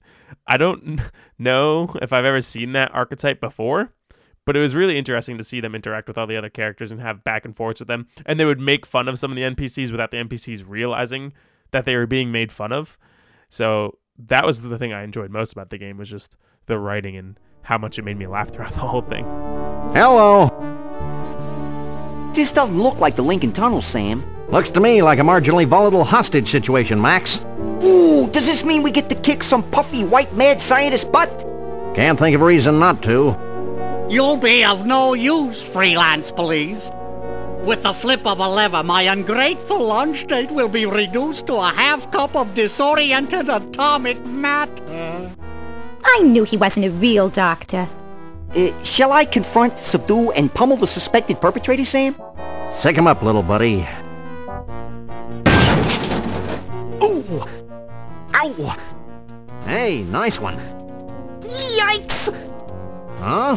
[0.47, 1.01] I don't
[1.39, 3.93] know if I've ever seen that archetype before
[4.45, 7.01] but it was really interesting to see them interact with all the other characters and
[7.01, 8.09] have back and forths with them.
[8.27, 11.33] And they would make fun of some of the NPCs without the NPCs realizing
[11.71, 12.99] that they were being made fun of.
[13.51, 17.17] So that was the thing I enjoyed most about the game was just the writing
[17.17, 19.25] and how much it made me laugh throughout the whole thing.
[19.95, 20.51] Hello.
[22.35, 24.25] This doesn't look like the Lincoln Tunnel, Sam.
[24.53, 27.41] Looks to me like a marginally volatile hostage situation, Max.
[27.83, 31.31] Ooh, does this mean we get to kick some puffy white mad scientist butt?
[31.95, 33.35] Can't think of a reason not to.
[34.11, 36.91] You'll be of no use, freelance police.
[37.65, 41.71] With the flip of a lever, my ungrateful lunch date will be reduced to a
[41.71, 45.33] half cup of disoriented atomic matter.
[46.05, 47.89] I knew he wasn't a real doctor.
[48.55, 52.15] Uh, shall I confront, subdue, and pummel the suspected perpetrator, Sam?
[52.71, 53.89] Sick him up, little buddy.
[58.43, 58.77] Ow!
[59.65, 60.57] Hey, nice one.
[61.43, 62.35] Yikes!
[63.19, 63.57] Huh?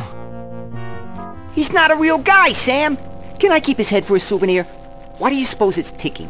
[1.54, 2.98] He's not a real guy, Sam.
[3.40, 4.64] Can I keep his head for a souvenir?
[5.18, 6.30] Why do you suppose it's ticking?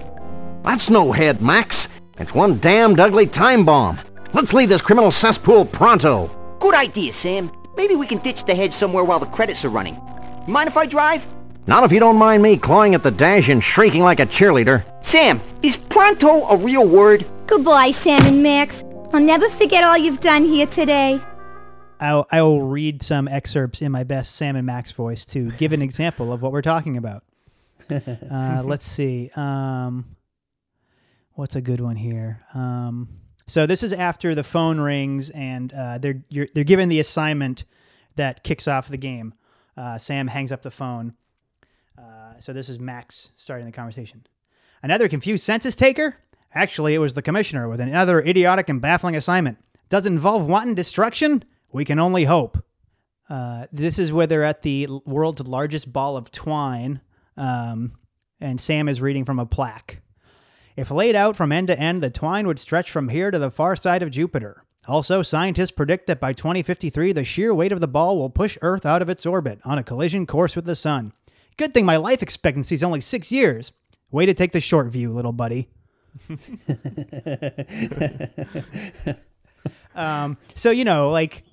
[0.63, 1.89] That's no head, Max.
[2.17, 3.99] It's one damned ugly time bomb.
[4.33, 6.29] Let's leave this criminal cesspool pronto.
[6.59, 7.51] Good idea, Sam.
[7.75, 9.99] Maybe we can ditch the head somewhere while the credits are running.
[10.47, 11.27] Mind if I drive?
[11.67, 14.85] Not if you don't mind me clawing at the dash and shrieking like a cheerleader.
[15.03, 17.25] Sam, is pronto a real word?
[17.47, 18.83] Goodbye, Sam and Max.
[19.13, 21.19] I'll never forget all you've done here today.
[21.99, 25.81] I'll, I'll read some excerpts in my best Sam and Max voice to give an
[25.81, 27.23] example of what we're talking about.
[27.87, 29.29] Uh, let's see.
[29.35, 30.15] Um,
[31.33, 32.43] what's a good one here?
[32.55, 33.07] Um,
[33.45, 37.63] so this is after the phone rings and uh, they're you're, they're given the assignment
[38.15, 39.35] that kicks off the game.
[39.77, 41.13] Uh, Sam hangs up the phone.
[42.35, 44.25] Uh, so this is Max starting the conversation.
[44.81, 46.17] Another confused census taker?
[46.53, 49.57] Actually, it was the commissioner with another idiotic and baffling assignment.
[49.89, 51.43] Does it involve wanton destruction?
[51.71, 52.63] We can only hope.
[53.29, 57.01] Uh, this is where they're at the world's largest ball of twine,
[57.37, 57.93] um,
[58.39, 60.01] and Sam is reading from a plaque.
[60.75, 63.51] If laid out from end to end, the twine would stretch from here to the
[63.51, 64.63] far side of Jupiter.
[64.87, 68.85] Also, scientists predict that by 2053, the sheer weight of the ball will push Earth
[68.85, 71.11] out of its orbit on a collision course with the sun.
[71.57, 73.71] Good thing my life expectancy is only six years.
[74.11, 75.69] Way to take the short view, little buddy.
[79.95, 81.43] um, so, you know, like,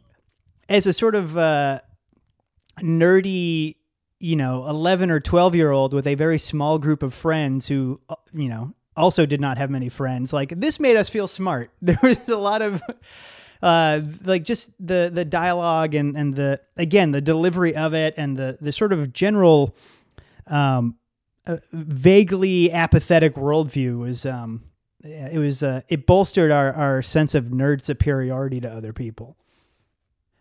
[0.69, 1.81] as a sort of uh,
[2.81, 3.77] nerdy,
[4.21, 8.01] you know, 11 or 12 year old with a very small group of friends who,
[8.09, 11.71] uh, you know, also did not have many friends, like, this made us feel smart.
[11.83, 12.83] There was a lot of.
[13.62, 18.37] Uh, like just the the dialogue and and the again the delivery of it and
[18.37, 19.77] the the sort of general
[20.48, 20.96] um
[21.46, 24.64] uh, vaguely apathetic worldview was um
[25.05, 29.37] it was uh, it bolstered our our sense of nerd superiority to other people.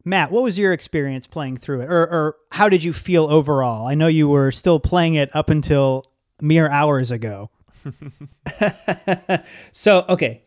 [0.03, 3.87] Matt, what was your experience playing through it, or or how did you feel overall?
[3.87, 6.03] I know you were still playing it up until
[6.39, 7.49] mere hours ago.
[9.71, 10.43] so, okay,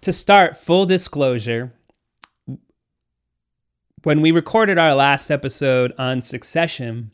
[0.00, 1.72] to start, full disclosure.
[4.02, 7.10] When we recorded our last episode on Succession,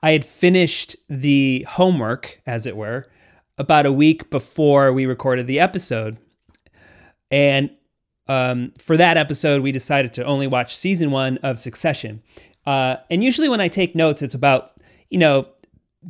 [0.00, 3.08] I had finished the homework, as it were,
[3.58, 6.16] about a week before we recorded the episode.
[7.32, 7.70] And
[8.28, 12.22] um, for that episode, we decided to only watch season one of Succession.
[12.64, 15.48] Uh, and usually, when I take notes, it's about, you know,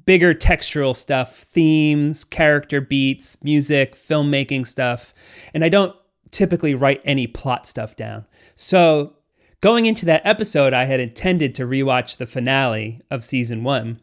[0.05, 5.15] bigger textural stuff, themes, character beats, music, filmmaking stuff.
[5.55, 5.97] And I don't
[6.33, 8.27] typically write any plot stuff down.
[8.55, 9.15] So,
[9.61, 14.01] going into that episode, I had intended to rewatch the finale of season one.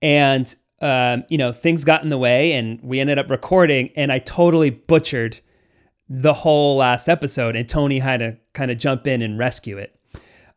[0.00, 4.12] And, um, you know, things got in the way and we ended up recording, and
[4.12, 5.40] I totally butchered
[6.08, 7.56] the whole last episode.
[7.56, 9.98] And Tony had to kind of jump in and rescue it.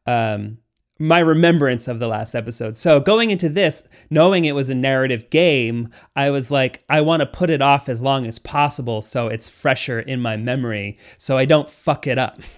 [0.05, 0.59] Um,
[1.01, 2.77] my remembrance of the last episode.
[2.77, 7.21] So going into this, knowing it was a narrative game, I was like, I want
[7.21, 11.39] to put it off as long as possible so it's fresher in my memory, so
[11.39, 12.41] I don't fuck it up.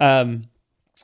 [0.00, 0.44] um,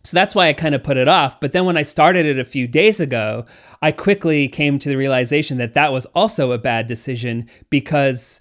[0.04, 1.40] so that's why I kind of put it off.
[1.40, 3.44] But then when I started it a few days ago,
[3.82, 8.40] I quickly came to the realization that that was also a bad decision because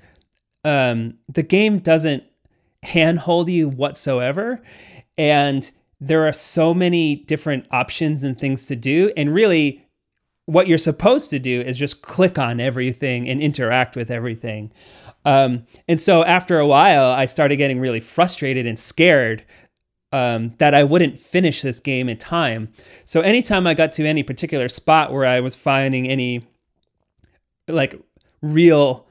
[0.63, 2.23] um, the game doesn't
[2.83, 4.61] handhold you whatsoever.
[5.17, 9.11] And there are so many different options and things to do.
[9.15, 9.85] And really,
[10.47, 14.71] what you're supposed to do is just click on everything and interact with everything.
[15.25, 19.43] Um, and so after a while, I started getting really frustrated and scared
[20.11, 22.69] um, that I wouldn't finish this game in time.
[23.05, 26.47] So anytime I got to any particular spot where I was finding any
[27.67, 27.99] like
[28.41, 29.07] real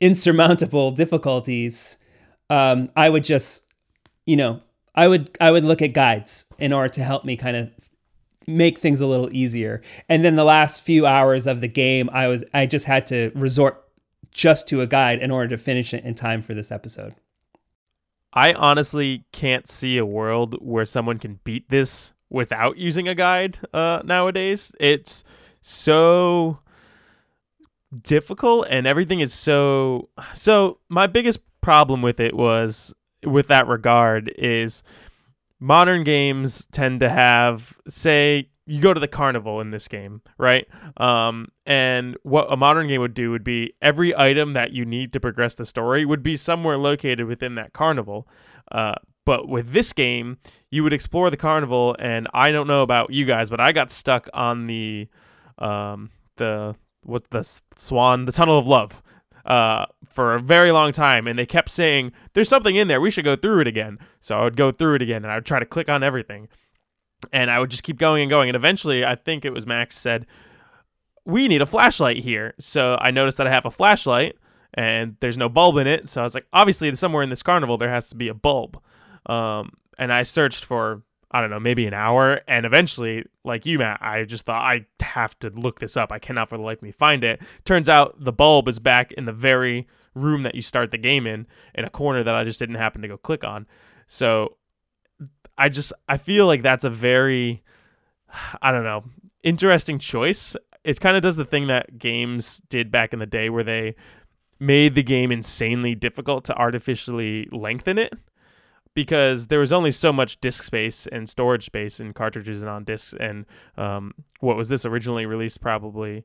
[0.00, 1.96] insurmountable difficulties,
[2.50, 3.66] um, I would just,
[4.26, 4.60] you know,
[4.94, 7.70] I would I would look at guides in order to help me kind of
[8.46, 9.82] make things a little easier.
[10.08, 13.32] And then the last few hours of the game, I was I just had to
[13.34, 13.82] resort
[14.30, 17.14] just to a guide in order to finish it in time for this episode.
[18.36, 23.58] I honestly can't see a world where someone can beat this without using a guide
[23.72, 24.72] uh, nowadays.
[24.78, 25.24] It's
[25.62, 26.60] so
[28.02, 32.92] difficult and everything is so so my biggest problem with it was
[33.24, 34.82] with that regard is
[35.58, 40.66] modern games tend to have say you go to the carnival in this game right
[40.96, 45.12] um, and what a modern game would do would be every item that you need
[45.12, 48.26] to progress the story would be somewhere located within that carnival
[48.72, 50.38] uh, but with this game
[50.70, 53.90] you would explore the carnival and i don't know about you guys but i got
[53.90, 55.08] stuck on the
[55.58, 57.42] um, the what the
[57.76, 59.02] swan the tunnel of love
[59.46, 63.00] uh, for a very long time, and they kept saying, "There's something in there.
[63.00, 65.36] We should go through it again." So I would go through it again, and I
[65.36, 66.48] would try to click on everything,
[67.32, 68.48] and I would just keep going and going.
[68.48, 70.26] And eventually, I think it was Max said,
[71.24, 74.36] "We need a flashlight here." So I noticed that I have a flashlight,
[74.74, 76.08] and there's no bulb in it.
[76.08, 78.80] So I was like, "Obviously, somewhere in this carnival, there has to be a bulb."
[79.26, 82.40] Um, and I searched for I don't know, maybe an hour.
[82.46, 86.12] And eventually, like you, Matt, I just thought I have to look this up.
[86.12, 87.40] I cannot for the life of me find it.
[87.64, 91.26] Turns out the bulb is back in the very room that you start the game
[91.26, 93.66] in, in a corner that I just didn't happen to go click on.
[94.06, 94.56] So
[95.58, 97.62] I just, I feel like that's a very,
[98.60, 99.04] I don't know,
[99.42, 100.56] interesting choice.
[100.84, 103.96] It kind of does the thing that games did back in the day where they
[104.58, 108.12] made the game insanely difficult to artificially lengthen it
[108.96, 112.82] because there was only so much disk space and storage space in cartridges and on
[112.82, 113.14] disks.
[113.20, 113.44] And
[113.76, 115.60] um, what was this originally released?
[115.60, 116.24] Probably,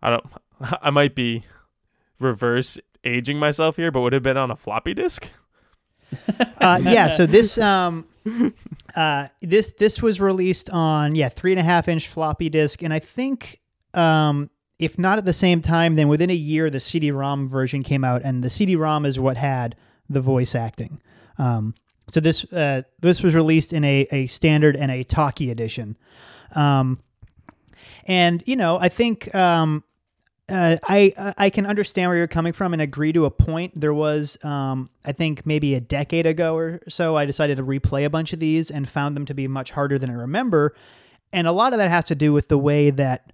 [0.00, 0.26] I don't.
[0.82, 1.44] I might be
[2.20, 5.28] reverse aging myself here, but would have been on a floppy disk.
[6.60, 7.08] uh, yeah.
[7.08, 8.06] So this um,
[8.96, 12.92] uh, this this was released on yeah three and a half inch floppy disk, and
[12.92, 13.60] I think
[13.94, 18.04] um, if not at the same time, then within a year the CD-ROM version came
[18.04, 19.76] out, and the CD-ROM is what had
[20.08, 21.00] the voice acting.
[21.38, 21.74] Um,
[22.10, 25.96] so this uh, this was released in a, a standard and a talkie edition.
[26.54, 27.00] Um,
[28.06, 29.84] and you know, I think um,
[30.50, 33.78] uh, I I can understand where you're coming from and agree to a point.
[33.80, 38.04] There was, um, I think, maybe a decade ago or so, I decided to replay
[38.04, 40.74] a bunch of these and found them to be much harder than I remember.
[41.32, 43.32] And a lot of that has to do with the way that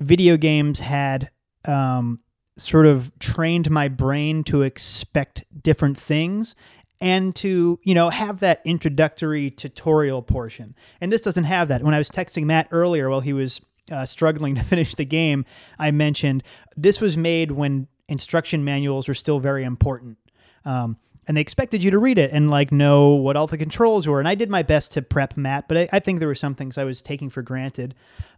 [0.00, 1.30] video games had
[1.66, 2.20] um,
[2.56, 6.54] sort of trained my brain to expect different things
[7.00, 11.92] and to you know have that introductory tutorial portion and this doesn't have that when
[11.92, 13.60] i was texting matt earlier while he was
[13.90, 15.44] uh, struggling to finish the game
[15.78, 16.42] i mentioned
[16.76, 20.18] this was made when instruction manuals were still very important.
[20.64, 20.96] Um,
[21.28, 24.20] and they expected you to read it and like know what all the controls were.
[24.20, 26.54] And i did my best to prep matt but i, I think there were some
[26.54, 27.94] things i was taking for granted.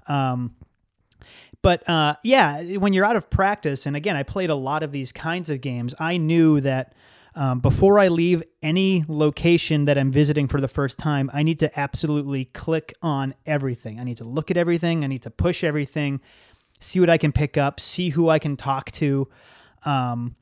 [0.07, 0.57] Um,
[1.61, 4.93] but uh, yeah when you're out of practice and again i played a lot of
[4.93, 6.95] these kinds of games i knew that
[7.39, 11.61] um, before I leave any location that I'm visiting for the first time, I need
[11.61, 14.01] to absolutely click on everything.
[14.01, 15.05] I need to look at everything.
[15.05, 16.21] I need to push everything.
[16.81, 19.29] see what I can pick up, see who I can talk to,
[19.85, 20.35] um,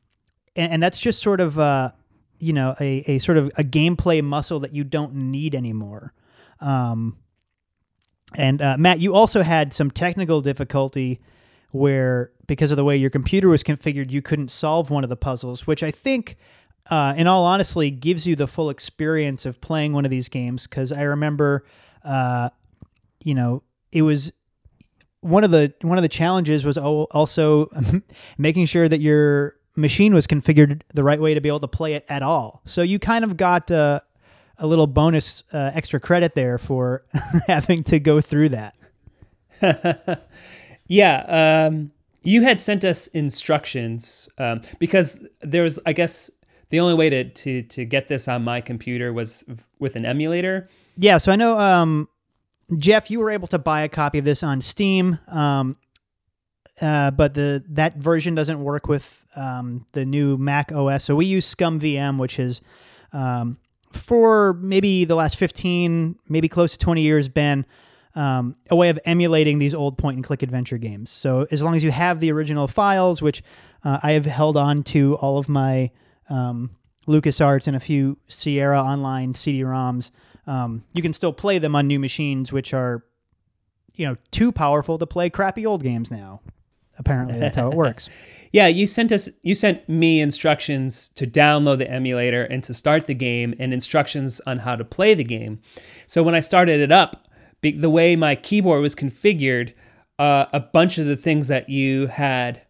[0.54, 1.92] and, and that's just sort of uh,
[2.38, 6.14] you know a, a sort of a gameplay muscle that you don't need anymore.
[6.60, 7.18] Um,
[8.34, 11.20] and uh, Matt, you also had some technical difficulty
[11.72, 15.16] where because of the way your computer was configured, you couldn't solve one of the
[15.16, 16.38] puzzles, which I think.
[16.90, 20.66] Uh, in all honesty, gives you the full experience of playing one of these games.
[20.66, 21.64] Because I remember,
[22.04, 22.50] uh,
[23.24, 23.62] you know,
[23.92, 24.32] it was
[25.20, 27.68] one of the one of the challenges was also
[28.38, 31.94] making sure that your machine was configured the right way to be able to play
[31.94, 32.62] it at all.
[32.64, 34.00] So you kind of got uh,
[34.58, 37.02] a little bonus uh, extra credit there for
[37.46, 38.74] having to go through that.
[40.88, 41.90] Yeah, um,
[42.22, 46.30] you had sent us instructions um, because there was, I guess,
[46.70, 49.44] the only way to, to to get this on my computer was
[49.78, 50.68] with an emulator.
[50.96, 52.08] Yeah, so I know um,
[52.78, 55.76] Jeff, you were able to buy a copy of this on Steam, um,
[56.80, 61.04] uh, but the that version doesn't work with um, the new Mac OS.
[61.04, 62.60] So we use ScummVM, which is
[63.12, 63.58] um,
[63.92, 67.64] for maybe the last fifteen, maybe close to twenty years, been
[68.16, 71.10] um, a way of emulating these old point and click adventure games.
[71.10, 73.42] So as long as you have the original files, which
[73.84, 75.90] uh, I have held on to all of my
[76.28, 76.70] um,
[77.06, 80.10] LucasArts and a few Sierra Online CD-ROMs,
[80.46, 83.04] um, you can still play them on new machines, which are,
[83.94, 86.40] you know, too powerful to play crappy old games now.
[86.98, 88.08] Apparently, that's how it works.
[88.52, 93.06] Yeah, you sent us you sent me instructions to download the emulator and to start
[93.06, 95.60] the game and instructions on how to play the game.
[96.06, 97.28] So when I started it up,
[97.60, 99.74] the way my keyboard was configured,
[100.18, 102.62] uh, a bunch of the things that you had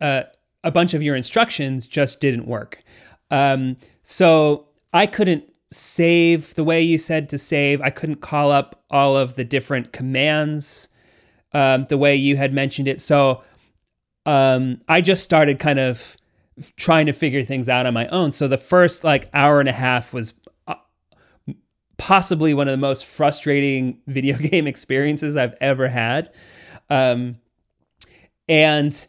[0.00, 0.22] uh,
[0.64, 2.82] a bunch of your instructions just didn't work.
[3.30, 7.80] Um, so I couldn't save the way you said to save.
[7.80, 10.88] I couldn't call up all of the different commands
[11.52, 13.00] um, the way you had mentioned it.
[13.00, 13.42] So
[14.26, 16.16] um, I just started kind of
[16.76, 18.32] trying to figure things out on my own.
[18.32, 20.34] So the first like hour and a half was
[20.66, 20.74] uh,
[21.96, 26.32] possibly one of the most frustrating video game experiences I've ever had.
[26.90, 27.36] Um,
[28.48, 29.06] and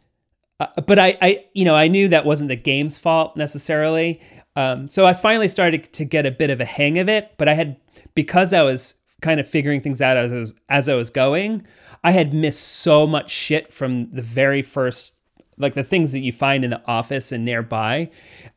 [0.60, 4.22] uh, but I, I, you know, I knew that wasn't the game's fault necessarily.
[4.55, 7.34] Um, so I finally started to get a bit of a hang of it.
[7.38, 7.78] But I had
[8.14, 11.66] because I was kind of figuring things out as I was as I was going.
[12.03, 15.20] I had missed so much shit from the very first,
[15.57, 18.10] like the things that you find in the office and nearby,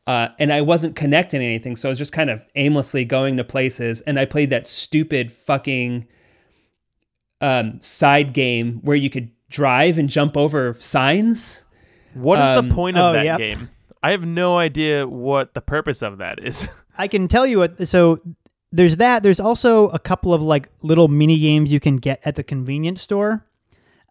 [0.07, 1.75] uh, and I wasn't connecting anything.
[1.75, 5.31] So I was just kind of aimlessly going to places, and I played that stupid
[5.31, 6.07] fucking
[7.41, 11.62] um, side game where you could drive and jump over signs.
[12.13, 13.37] What is Um, the point of oh, that yep.
[13.37, 13.69] game?
[14.01, 16.67] I have no idea what the purpose of that is.
[16.97, 17.87] I can tell you what.
[17.87, 18.19] So
[18.71, 19.23] there's that.
[19.23, 23.01] There's also a couple of like little mini games you can get at the convenience
[23.01, 23.45] store.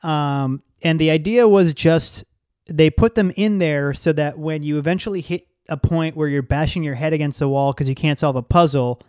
[0.02, 2.24] Um, and the idea was just
[2.66, 6.42] they put them in there so that when you eventually hit a point where you're
[6.42, 9.00] bashing your head against the wall because you can't solve a puzzle,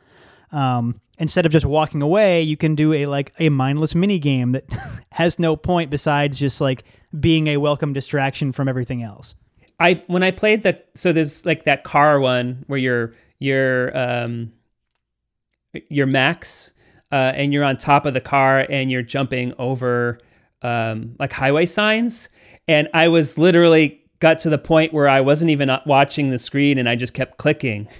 [0.51, 4.51] um, instead of just walking away, you can do a like a mindless mini game
[4.51, 4.65] that
[5.11, 6.83] has no point besides just like
[7.19, 9.35] being a welcome distraction from everything else.
[9.79, 14.51] I when I played the so there's like that car one where you're you're um
[15.89, 16.71] you're Max
[17.11, 20.19] uh, and you're on top of the car and you're jumping over
[20.63, 22.29] um, like highway signs.
[22.67, 26.39] And I was literally got to the point where I wasn't even uh, watching the
[26.39, 27.87] screen and I just kept clicking.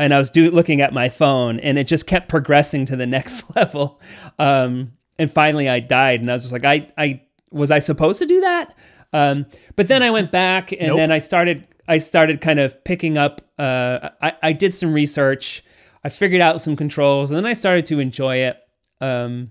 [0.00, 3.04] And I was do- looking at my phone and it just kept progressing to the
[3.16, 4.00] next level.
[4.38, 8.18] Um, and finally I died and I was just like I I was I supposed
[8.20, 8.74] to do that?
[9.12, 9.46] Um,
[9.76, 10.96] but then I went back and Nope.
[10.96, 15.64] then I started I started kind of picking up uh, I, I did some research
[16.04, 18.58] I figured out some controls and then I started to enjoy it.
[19.00, 19.50] Um,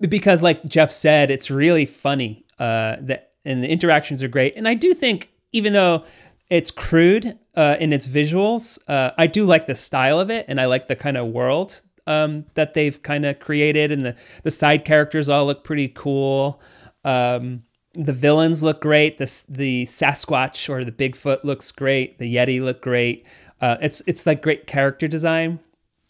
[0.00, 4.54] because like Jeff said it's really funny uh, that and the interactions are great.
[4.56, 6.04] And I do think even though
[6.50, 10.60] it's crude uh, in its visuals uh, I do like the style of it and
[10.60, 14.50] I like the kind of world um, that they've kind of created and the the
[14.50, 16.60] side characters all look pretty cool
[17.04, 17.62] um,
[17.94, 19.18] the villains look great.
[19.18, 22.18] The the Sasquatch or the Bigfoot looks great.
[22.18, 23.24] The Yeti look great.
[23.60, 25.58] Uh, it's it's like great character design.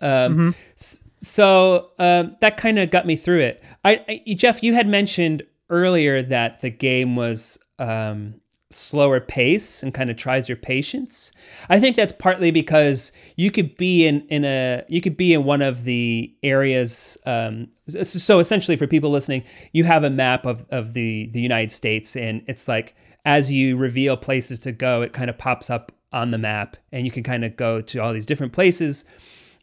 [0.02, 3.62] Um, s- so um, that kind of got me through it.
[3.84, 8.34] I, I Jeff, you had mentioned earlier that the game was um,
[8.70, 11.32] slower pace and kind of tries your patience.
[11.70, 15.44] I think that's partly because you could be in in a you could be in
[15.44, 17.16] one of the areas.
[17.24, 21.72] Um, so, essentially, for people listening, you have a map of of the the United
[21.72, 22.94] States, and it's like
[23.24, 27.04] as you reveal places to go, it kind of pops up on the map, and
[27.04, 29.04] you can kind of go to all these different places.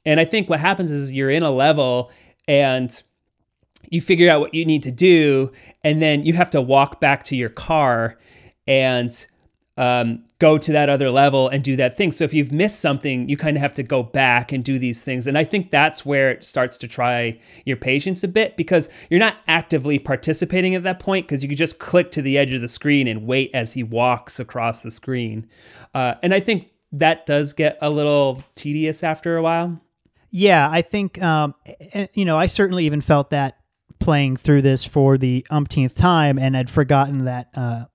[0.05, 2.11] And I think what happens is you're in a level
[2.47, 3.01] and
[3.89, 5.51] you figure out what you need to do,
[5.83, 8.17] and then you have to walk back to your car
[8.67, 9.25] and
[9.77, 12.11] um, go to that other level and do that thing.
[12.11, 15.03] So if you've missed something, you kind of have to go back and do these
[15.03, 15.27] things.
[15.27, 19.19] And I think that's where it starts to try your patience a bit because you're
[19.19, 22.61] not actively participating at that point because you can just click to the edge of
[22.61, 25.49] the screen and wait as he walks across the screen.
[25.93, 29.81] Uh, and I think that does get a little tedious after a while.
[30.31, 31.55] Yeah, I think um,
[32.13, 33.57] you know I certainly even felt that
[33.99, 37.85] playing through this for the umpteenth time, and had forgotten that uh,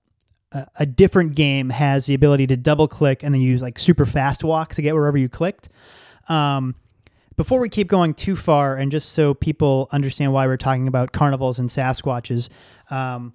[0.75, 4.43] a different game has the ability to double click and then use like super fast
[4.43, 5.69] walk to get wherever you clicked.
[6.27, 6.75] Um,
[7.37, 11.11] before we keep going too far, and just so people understand why we're talking about
[11.11, 12.49] carnivals and Sasquatches,
[12.89, 13.33] um,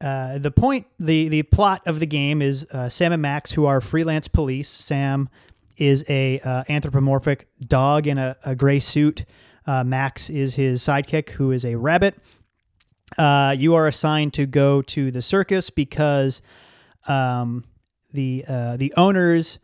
[0.00, 3.64] uh, the point, the the plot of the game is uh, Sam and Max, who
[3.64, 4.68] are freelance police.
[4.68, 5.28] Sam
[5.76, 9.24] is a uh, anthropomorphic dog in a, a gray suit.
[9.66, 12.16] Uh, Max is his sidekick, who is a rabbit.
[13.16, 16.42] Uh, you are assigned to go to the circus because
[17.06, 17.64] um,
[18.12, 19.58] the uh, the owners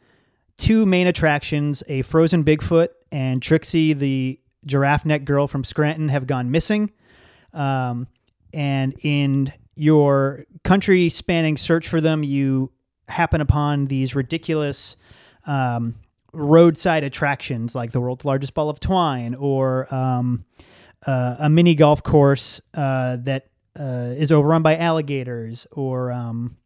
[0.60, 6.26] two main attractions, a frozen Bigfoot and Trixie, the giraffe neck girl from Scranton, have
[6.26, 6.92] gone missing.
[7.54, 8.06] Um,
[8.52, 12.70] and in your country spanning search for them, you
[13.08, 14.96] happen upon these ridiculous
[15.46, 15.94] um,
[16.32, 20.44] roadside attractions like the world's largest ball of twine or um,
[21.06, 23.48] uh, a mini golf course uh, that
[23.78, 26.56] uh, is overrun by alligators, or um,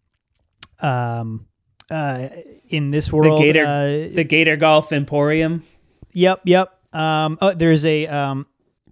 [0.80, 1.46] um,
[1.90, 2.28] uh,
[2.68, 5.64] in this world, the Gator, uh, the Gator Golf Emporium.
[6.12, 6.78] Yep, yep.
[6.94, 8.46] Um, oh, there's a um,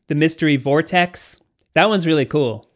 [0.08, 1.40] the Mystery Vortex.
[1.74, 2.68] That one's really cool.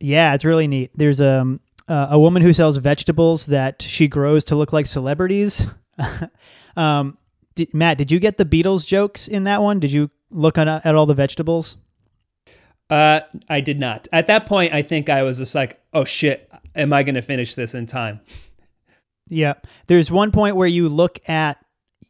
[0.00, 0.90] Yeah, it's really neat.
[0.94, 4.86] There's a um, uh, a woman who sells vegetables that she grows to look like
[4.86, 5.66] celebrities.
[6.76, 7.18] um,
[7.54, 9.78] did, Matt, did you get the Beatles jokes in that one?
[9.78, 11.76] Did you look at, at all the vegetables?
[12.92, 14.06] Uh, I did not.
[14.12, 17.22] At that point, I think I was just like, "Oh shit, am I going to
[17.22, 18.20] finish this in time?"
[19.28, 19.54] Yeah,
[19.86, 21.56] there's one point where you look at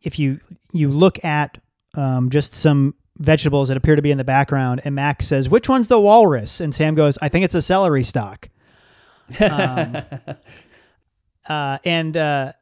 [0.03, 0.41] if you
[0.72, 1.59] you look at
[1.95, 5.68] um, just some vegetables that appear to be in the background, and Max says, "Which
[5.68, 8.49] one's the walrus?" And Sam goes, "I think it's a celery stalk."
[9.39, 9.99] Um,
[11.49, 12.55] uh, and uh,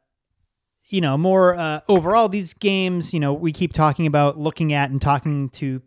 [0.89, 4.91] you know, more uh, overall, these games, you know, we keep talking about looking at
[4.91, 5.81] and talking to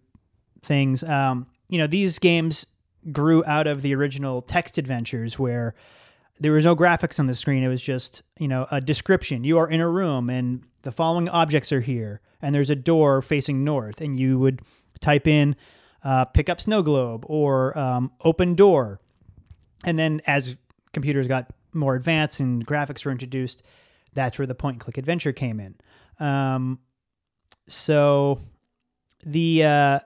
[0.65, 1.05] things.
[1.05, 2.67] Um, you know, these games
[3.13, 5.75] grew out of the original text adventures where
[6.41, 7.63] there was no graphics on the screen.
[7.63, 9.45] It was just, you know, a description.
[9.45, 13.23] You are in a room and the following objects are here, and there's a door
[13.23, 14.61] facing north, and you would
[15.01, 15.57] type in
[16.05, 19.01] uh, pick up snow globe or um, open door.
[19.85, 20.57] And then as
[20.93, 23.63] computers got more advanced and graphics were introduced,
[24.13, 25.75] that's where the point and click adventure came in.
[26.25, 26.79] Um,
[27.67, 28.41] so
[29.25, 30.01] the uh,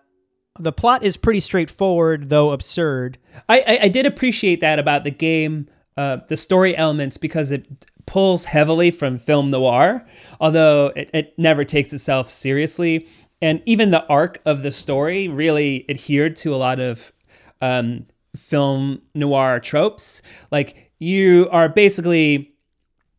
[0.58, 3.18] the plot is pretty straightforward, though absurd.
[3.48, 7.86] I, I, I did appreciate that about the game, uh, the story elements, because it
[8.06, 10.06] pulls heavily from film noir,
[10.40, 13.06] although it, it never takes itself seriously.
[13.40, 17.12] And even the arc of the story really adhered to a lot of
[17.60, 18.06] um,
[18.36, 20.22] film noir tropes.
[20.50, 22.54] Like you are basically,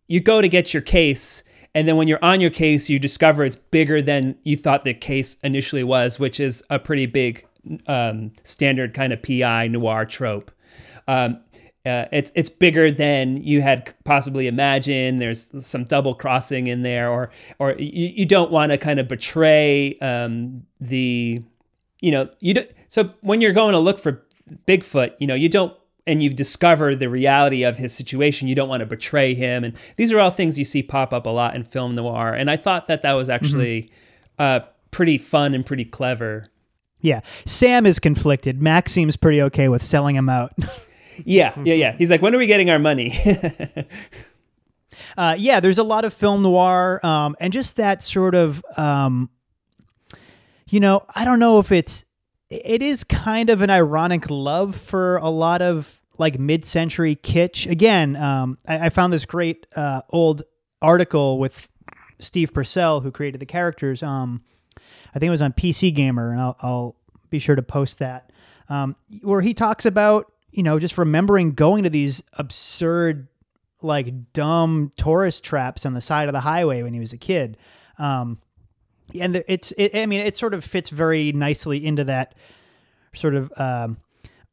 [0.08, 1.44] you go to get your case
[1.80, 4.94] and then when you're on your case, you discover it's bigger than you thought the
[4.94, 7.48] case initially was, which is a pretty big
[7.88, 10.52] um, standard kind of PI noir trope.
[11.08, 11.40] Um,
[11.86, 15.22] uh, it's it's bigger than you had possibly imagined.
[15.22, 19.08] There's some double crossing in there, or or you, you don't want to kind of
[19.08, 21.42] betray um, the,
[22.02, 24.22] you know, you do, so when you're going to look for
[24.68, 25.74] Bigfoot, you know, you don't
[26.10, 28.48] and you've discovered the reality of his situation.
[28.48, 29.64] You don't want to betray him.
[29.64, 32.34] And these are all things you see pop up a lot in film noir.
[32.34, 33.92] And I thought that that was actually mm-hmm.
[34.40, 36.46] uh, pretty fun and pretty clever.
[37.00, 37.22] Yeah.
[37.46, 38.60] Sam is conflicted.
[38.60, 40.52] Max seems pretty okay with selling him out.
[41.26, 41.54] yeah.
[41.64, 41.76] Yeah.
[41.76, 41.96] Yeah.
[41.96, 43.14] He's like, when are we getting our money?
[45.18, 45.60] uh, yeah.
[45.60, 49.30] There's a lot of film noir um, and just that sort of, um,
[50.68, 52.04] you know, I don't know if it's,
[52.50, 57.66] it is kind of an ironic love for a lot of like mid-century kitsch.
[57.70, 60.44] Again, um, I, I, found this great uh, old
[60.82, 61.68] article with
[62.20, 64.04] Steve Purcell, who created the characters.
[64.04, 64.44] Um,
[65.16, 66.96] I think it was on PC Gamer, and I'll, I'll
[67.30, 68.32] be sure to post that.
[68.68, 73.30] Um, where he talks about you know just remembering going to these absurd,
[73.82, 77.58] like dumb tourist traps on the side of the highway when he was a kid.
[77.98, 78.40] Um,
[79.20, 82.36] and it's it, I mean it sort of fits very nicely into that
[83.16, 83.98] sort of um,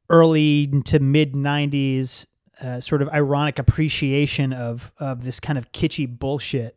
[0.08, 2.26] early to mid 90s
[2.60, 6.76] uh, sort of ironic appreciation of of this kind of kitschy bullshit.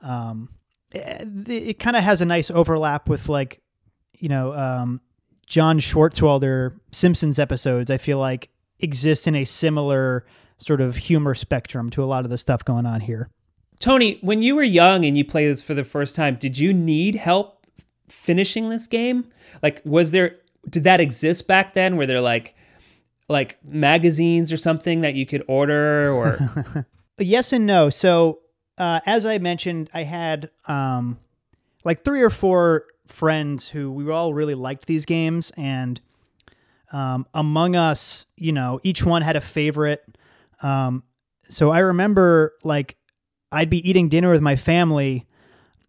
[0.00, 0.50] Um,
[0.92, 3.60] it, it kind of has a nice overlap with like,
[4.18, 5.00] you know, um,
[5.46, 10.24] John Swartzwelder Simpsons episodes, I feel like exist in a similar
[10.58, 13.28] sort of humor spectrum to a lot of the stuff going on here.
[13.78, 16.72] Tony, when you were young and you played this for the first time, did you
[16.72, 17.66] need help
[18.08, 19.26] finishing this game?
[19.62, 20.36] Like, was there
[20.68, 21.96] did that exist back then?
[21.96, 22.54] Where they're like
[23.30, 26.86] like magazines or something that you could order or
[27.18, 27.88] yes and no.
[27.88, 28.40] So
[28.76, 31.18] uh, as I mentioned, I had um,
[31.84, 36.00] like three or four friends who we all really liked these games, and
[36.92, 40.02] um, among us, you know, each one had a favorite.
[40.62, 41.04] Um,
[41.48, 42.96] so I remember like
[43.52, 45.26] I'd be eating dinner with my family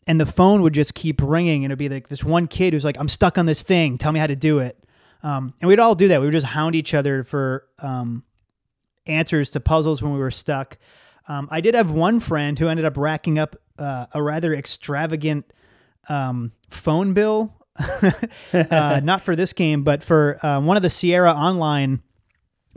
[0.07, 2.83] and the phone would just keep ringing and it'd be like this one kid who's
[2.83, 4.77] like i'm stuck on this thing tell me how to do it
[5.23, 6.19] um, and we'd all do that.
[6.19, 8.23] We would just hound each other for um,
[9.05, 10.77] answers to puzzles when we were stuck.
[11.27, 15.51] Um, i did have one friend who ended up racking up uh, a rather extravagant
[16.09, 17.53] um, phone bill.
[18.53, 22.01] Uh, not for this game but for uh, one of the sierra online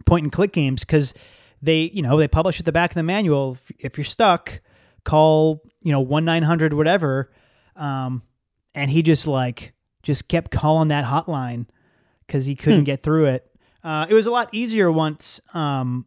[0.07, 1.15] point and click games because
[1.61, 3.57] they you know they publish at the back of the manual.
[3.79, 4.61] If, you're stuck
[5.03, 7.33] call you know one nine hundred whatever,
[7.77, 8.23] um,
[8.75, 9.73] and he just like
[10.03, 11.67] just kept calling that hotline
[12.27, 12.85] because he couldn't hmm.
[12.85, 13.51] get through it.
[13.83, 16.07] Uh, it was a lot easier once, um,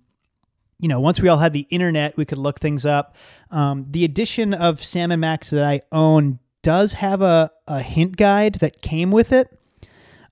[0.79, 3.15] you know, once we all had the internet, we could look things up.
[3.51, 8.17] Um, the edition of Sam and Max that I own does have a, a hint
[8.17, 9.57] guide that came with it.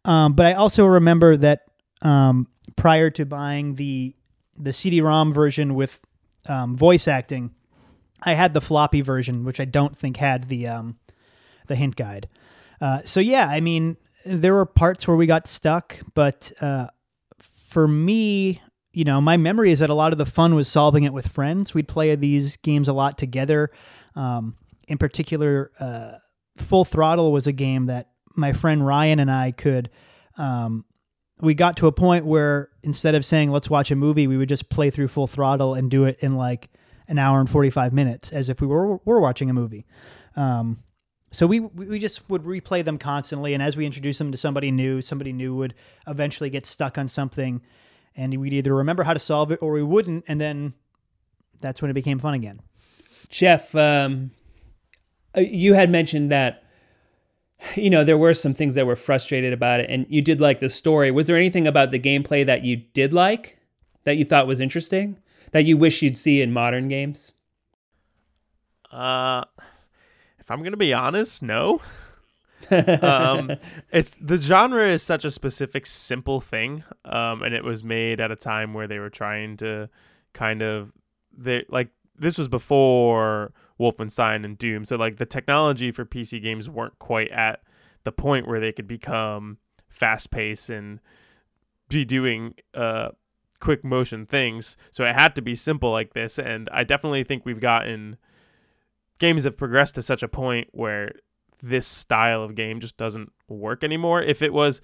[0.03, 1.65] Um, but I also remember that
[2.01, 4.15] um, prior to buying the
[4.57, 5.99] the CD-ROM version with
[6.47, 7.51] um, voice acting,
[8.21, 10.97] I had the floppy version, which I don't think had the um,
[11.67, 12.27] the hint guide.
[12.79, 16.87] Uh, so yeah, I mean, there were parts where we got stuck, but uh,
[17.39, 18.61] for me,
[18.91, 21.27] you know, my memory is that a lot of the fun was solving it with
[21.27, 21.73] friends.
[21.73, 23.69] We'd play these games a lot together.
[24.15, 24.55] Um,
[24.87, 26.13] in particular, uh,
[26.57, 29.89] Full Throttle was a game that my friend Ryan and I could.
[30.37, 30.85] Um,
[31.41, 34.49] we got to a point where instead of saying let's watch a movie, we would
[34.49, 36.69] just play through Full Throttle and do it in like
[37.07, 39.85] an hour and 45 minutes as if we were, were watching a movie.
[40.37, 40.83] Um,
[41.35, 44.71] so we we just would replay them constantly, and as we introduced them to somebody
[44.71, 45.73] new, somebody new would
[46.07, 47.61] eventually get stuck on something,
[48.15, 50.73] and we'd either remember how to solve it or we wouldn't, and then
[51.61, 52.61] that's when it became fun again.
[53.29, 54.31] Jeff, um,
[55.35, 56.63] uh, you had mentioned that
[57.75, 60.59] you know there were some things that were frustrated about it, and you did like
[60.59, 61.11] the story.
[61.11, 63.59] Was there anything about the gameplay that you did like
[64.03, 65.17] that you thought was interesting?
[65.55, 67.31] that you wish you'd see in modern games?
[68.91, 69.45] Uh,
[70.45, 71.81] if I'm gonna be honest, no.
[73.01, 73.51] um,
[73.91, 78.29] it's the genre is such a specific, simple thing, um, and it was made at
[78.29, 79.89] a time where they were trying to
[80.33, 80.91] kind of
[81.35, 86.69] they like this was before Wolfenstein and Doom, so like the technology for PC games
[86.69, 87.63] weren't quite at
[88.03, 89.57] the point where they could become
[89.89, 90.99] fast paced and
[91.89, 93.09] be doing uh
[93.59, 94.77] quick motion things.
[94.91, 96.37] So it had to be simple like this.
[96.37, 98.17] And I definitely think we've gotten
[99.19, 101.11] games have progressed to such a point where
[101.61, 104.21] this style of game just doesn't work anymore.
[104.21, 104.81] If it was,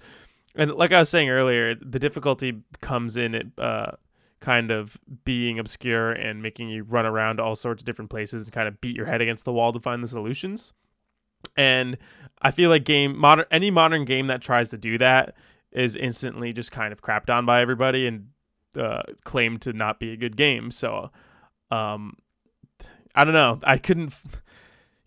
[0.54, 3.92] and like I was saying earlier, the difficulty comes in it, uh,
[4.40, 8.52] kind of being obscure and making you run around all sorts of different places and
[8.52, 10.72] kind of beat your head against the wall to find the solutions.
[11.56, 11.96] And
[12.40, 15.34] I feel like game modern any modern game that tries to do that
[15.70, 18.28] is instantly just kind of crapped on by everybody and
[18.76, 20.70] uh, claimed to not be a good game.
[20.70, 21.10] So,
[21.70, 22.16] um,
[23.14, 23.60] I don't know.
[23.62, 24.14] I couldn't.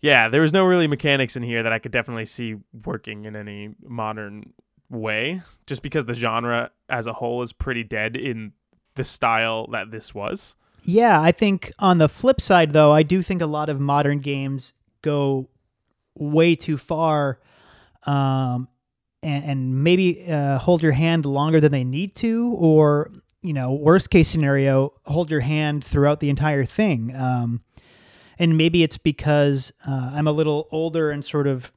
[0.00, 3.34] Yeah, there was no really mechanics in here that I could definitely see working in
[3.34, 4.52] any modern
[4.90, 5.42] way.
[5.66, 8.52] Just because the genre as a whole is pretty dead in
[8.94, 10.54] the style that this was.
[10.82, 14.20] Yeah, I think on the flip side, though, I do think a lot of modern
[14.20, 15.48] games go
[16.14, 17.40] way too far
[18.04, 18.68] um,
[19.22, 23.10] and, and, maybe uh, hold your hand longer than they need to, or
[23.42, 27.14] you know, worst case scenario, hold your hand throughout the entire thing.
[27.16, 27.62] Um,
[28.38, 31.72] and maybe it's because uh, I'm a little older and sort of,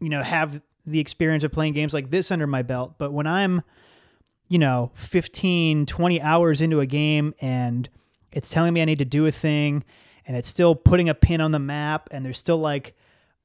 [0.00, 2.94] you know, have the experience of playing games like this under my belt.
[2.98, 3.62] But when I'm,
[4.48, 7.88] you know, 15, 20 hours into a game and
[8.32, 9.84] it's telling me I need to do a thing
[10.26, 12.94] and it's still putting a pin on the map and there's still like,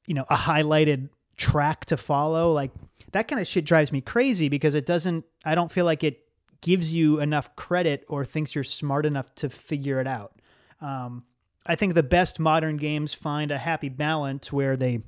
[0.06, 2.72] you know, a highlighted track to follow, like
[3.12, 6.24] that kind of shit drives me crazy because it doesn't, I don't feel like it
[6.60, 10.32] gives you enough credit or thinks you're smart enough to figure it out.
[10.80, 11.24] Um,
[11.68, 15.02] I think the best modern games find a happy balance where they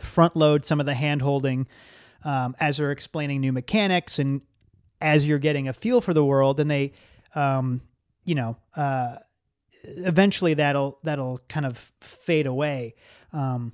[0.00, 1.68] front load some of the hand holding
[2.24, 4.42] um, as they're explaining new mechanics and
[5.00, 6.92] as you're getting a feel for the world, and they,
[7.34, 7.82] um,
[8.24, 9.16] you know, uh,
[9.84, 12.94] eventually that'll that'll kind of fade away.
[13.32, 13.72] Um,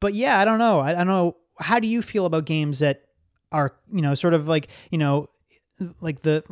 [0.00, 0.80] but yeah, I don't know.
[0.80, 1.36] I, I don't know.
[1.58, 3.02] How do you feel about games that
[3.52, 5.28] are you know sort of like you know
[6.00, 6.42] like the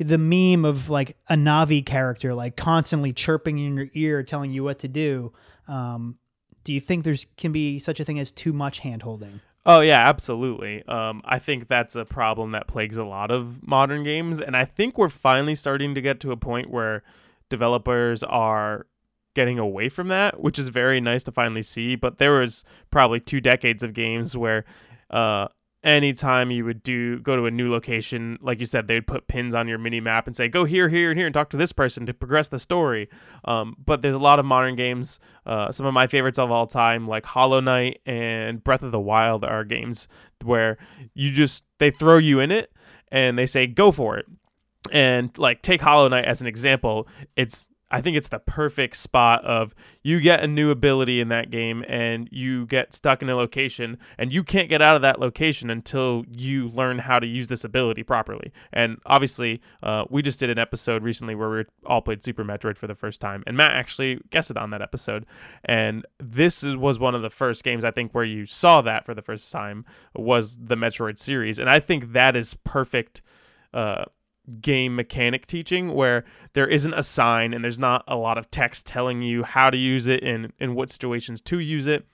[0.00, 4.64] the meme of like a Navi character like constantly chirping in your ear telling you
[4.64, 5.32] what to do.
[5.68, 6.16] Um,
[6.64, 9.40] do you think there's can be such a thing as too much hand holding?
[9.66, 10.82] Oh yeah, absolutely.
[10.86, 14.64] Um, I think that's a problem that plagues a lot of modern games, and I
[14.64, 17.02] think we're finally starting to get to a point where
[17.50, 18.86] developers are
[19.34, 21.94] getting away from that, which is very nice to finally see.
[21.94, 24.64] But there was probably two decades of games where
[25.10, 25.48] uh,
[25.82, 29.54] anytime you would do go to a new location, like you said, they'd put pins
[29.54, 31.72] on your mini map and say, "Go here, here, and here, and talk to this
[31.72, 33.08] person to progress the story."
[33.44, 35.18] Um, but there's a lot of modern games.
[35.46, 39.00] Uh, some of my favorites of all time, like Hollow Knight and Breath of the
[39.00, 40.08] Wild, are games
[40.44, 40.78] where
[41.14, 42.72] you just they throw you in it
[43.10, 44.26] and they say, "Go for it."
[44.92, 49.44] And like take Hollow Knight as an example, it's I think it's the perfect spot
[49.44, 53.34] of you get a new ability in that game and you get stuck in a
[53.34, 57.48] location and you can't get out of that location until you learn how to use
[57.48, 58.52] this ability properly.
[58.72, 62.76] And obviously, uh, we just did an episode recently where we all played Super Metroid
[62.76, 65.26] for the first time, and Matt actually guessed it on that episode.
[65.64, 69.14] And this was one of the first games I think where you saw that for
[69.14, 69.84] the first time
[70.14, 73.22] was the Metroid series, and I think that is perfect.
[73.72, 74.04] Uh,
[74.60, 76.24] game mechanic teaching where
[76.54, 79.76] there isn't a sign and there's not a lot of text telling you how to
[79.76, 82.06] use it and in what situations to use it.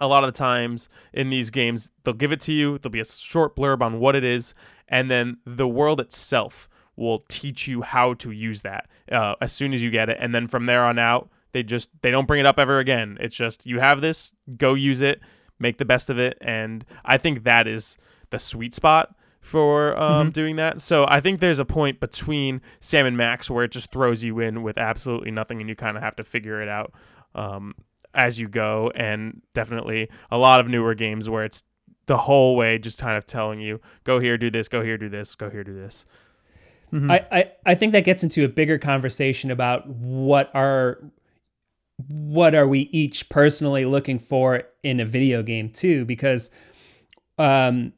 [0.00, 3.00] A lot of the times in these games, they'll give it to you, there'll be
[3.00, 4.54] a short blurb on what it is,
[4.86, 9.72] and then the world itself will teach you how to use that uh, as soon
[9.72, 10.18] as you get it.
[10.20, 13.16] And then from there on out, they just they don't bring it up ever again.
[13.20, 15.20] It's just you have this, go use it,
[15.58, 17.96] make the best of it, and I think that is
[18.30, 19.14] the sweet spot
[19.48, 20.30] for um, mm-hmm.
[20.32, 20.82] doing that.
[20.82, 24.40] So I think there's a point between Sam and Max where it just throws you
[24.40, 26.92] in with absolutely nothing, and you kind of have to figure it out
[27.34, 27.74] um,
[28.12, 28.92] as you go.
[28.94, 31.62] And definitely a lot of newer games where it's
[32.04, 35.08] the whole way just kind of telling you, go here, do this, go here, do
[35.08, 36.04] this, go here, do this.
[36.92, 37.10] Mm-hmm.
[37.10, 40.98] I, I, I think that gets into a bigger conversation about what are
[42.08, 46.48] what are we each personally looking for in a video game too because
[47.38, 47.92] um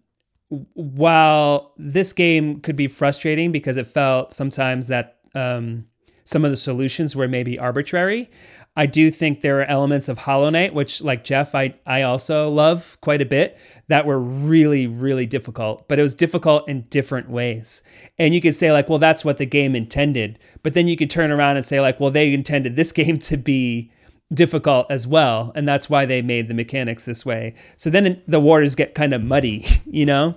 [0.75, 5.87] while this game could be frustrating because it felt sometimes that um,
[6.25, 8.31] some of the solutions were maybe arbitrary,
[8.77, 12.49] I do think there are elements of Hollow Knight, which, like Jeff, I, I also
[12.49, 15.89] love quite a bit, that were really, really difficult.
[15.89, 17.83] But it was difficult in different ways.
[18.17, 20.39] And you could say, like, well, that's what the game intended.
[20.63, 23.37] But then you could turn around and say, like, well, they intended this game to
[23.37, 23.93] be
[24.33, 27.55] difficult as well and that's why they made the mechanics this way.
[27.77, 30.37] So then the waters get kind of muddy you know?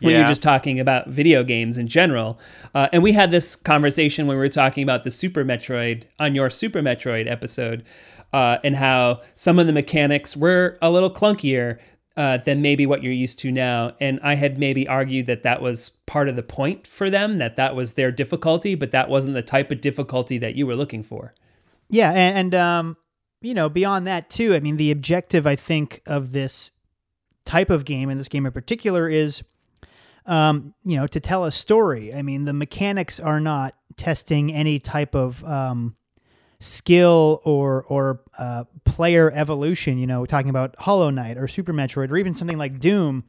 [0.00, 0.20] When yeah.
[0.20, 2.38] you're just talking about video games in general.
[2.72, 6.36] Uh, and we had this conversation when we were talking about the super metroid on
[6.36, 7.84] your super metroid episode
[8.32, 11.78] uh, and how some of the mechanics were a little clunkier
[12.16, 13.92] uh, than maybe what you're used to now.
[14.00, 17.56] And i had maybe argued that that was part of the point for them that
[17.56, 21.02] that was their difficulty but that wasn't the type of difficulty that you were looking
[21.02, 21.34] for.
[21.88, 22.96] Yeah and, and um
[23.40, 26.70] you know, beyond that too, I mean, the objective I think of this
[27.44, 29.42] type of game and this game in particular is,
[30.26, 32.12] um, you know, to tell a story.
[32.12, 35.96] I mean, the mechanics are not testing any type of um,
[36.60, 39.98] skill or or uh, player evolution.
[39.98, 43.24] You know, talking about Hollow Knight or Super Metroid or even something like Doom,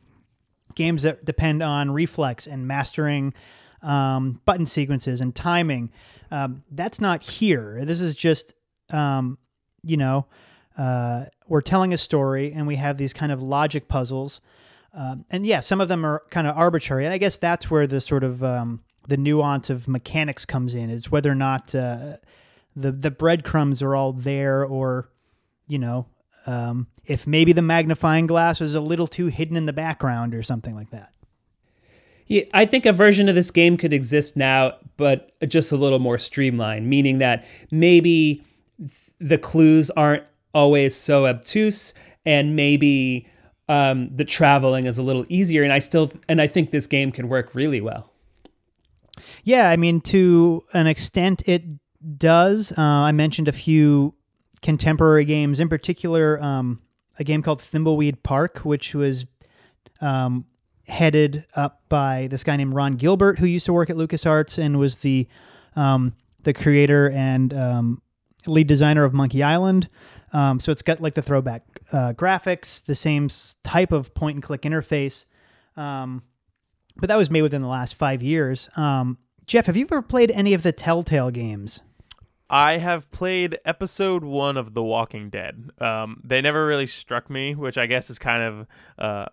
[0.75, 3.33] games that depend on reflex and mastering
[3.81, 5.91] um, button sequences and timing.
[6.31, 7.83] Um, that's not here.
[7.85, 8.53] This is just
[8.91, 9.37] um,
[9.83, 10.25] you know,
[10.77, 14.41] uh, we're telling a story and we have these kind of logic puzzles.
[14.93, 17.05] Um, and yeah, some of them are kind of arbitrary.
[17.05, 20.89] And I guess that's where the sort of um, the nuance of mechanics comes in
[20.89, 22.17] is whether or not uh,
[22.75, 25.09] the the breadcrumbs are all there or,
[25.67, 26.07] you know,
[26.45, 30.41] um, if maybe the magnifying glass is a little too hidden in the background or
[30.41, 31.11] something like that.
[32.27, 35.97] Yeah, I think a version of this game could exist now, but just a little
[35.97, 38.43] more streamlined, meaning that maybe
[39.19, 41.93] the clues aren't always so obtuse
[42.25, 43.27] and maybe
[43.67, 47.11] um, the traveling is a little easier and i still and i think this game
[47.11, 48.11] can work really well.
[49.43, 51.63] Yeah i mean to an extent it
[52.17, 52.71] does.
[52.71, 54.15] Uh, i mentioned a few
[54.61, 56.81] contemporary games in particular um,
[57.19, 59.25] a game called thimbleweed park which was
[60.01, 60.45] um,
[60.87, 64.79] headed up by this guy named ron gilbert who used to work at lucasarts and
[64.79, 65.27] was the
[65.75, 66.13] um,
[66.43, 68.01] the creator and um,
[68.49, 69.89] lead designer of Monkey Island.
[70.33, 73.29] Um, so it's got like the throwback uh, graphics, the same
[73.63, 75.25] type of point and click interface.
[75.75, 76.23] Um,
[76.97, 78.69] but that was made within the last five years.
[78.75, 81.81] Um, Jeff, have you ever played any of the Telltale games?
[82.49, 85.71] I have played episode one of The Walking Dead.
[85.79, 89.25] Um, they never really struck me, which I guess is kind of uh,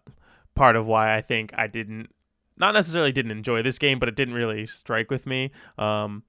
[0.54, 2.10] part of why I think I didn't,
[2.58, 5.50] not necessarily didn't enjoy this game, but it didn't really strike with me.
[5.78, 6.24] Um,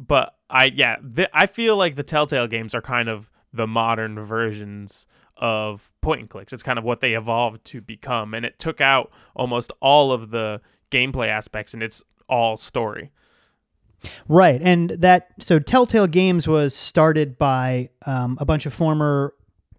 [0.00, 4.24] but I, yeah, th- I feel like the Telltale games are kind of the modern
[4.24, 6.52] versions of point and clicks.
[6.52, 10.30] It's kind of what they evolved to become, and it took out almost all of
[10.30, 13.10] the gameplay aspects, and it's all story.
[14.28, 19.34] Right, and that so Telltale Games was started by um, a bunch of former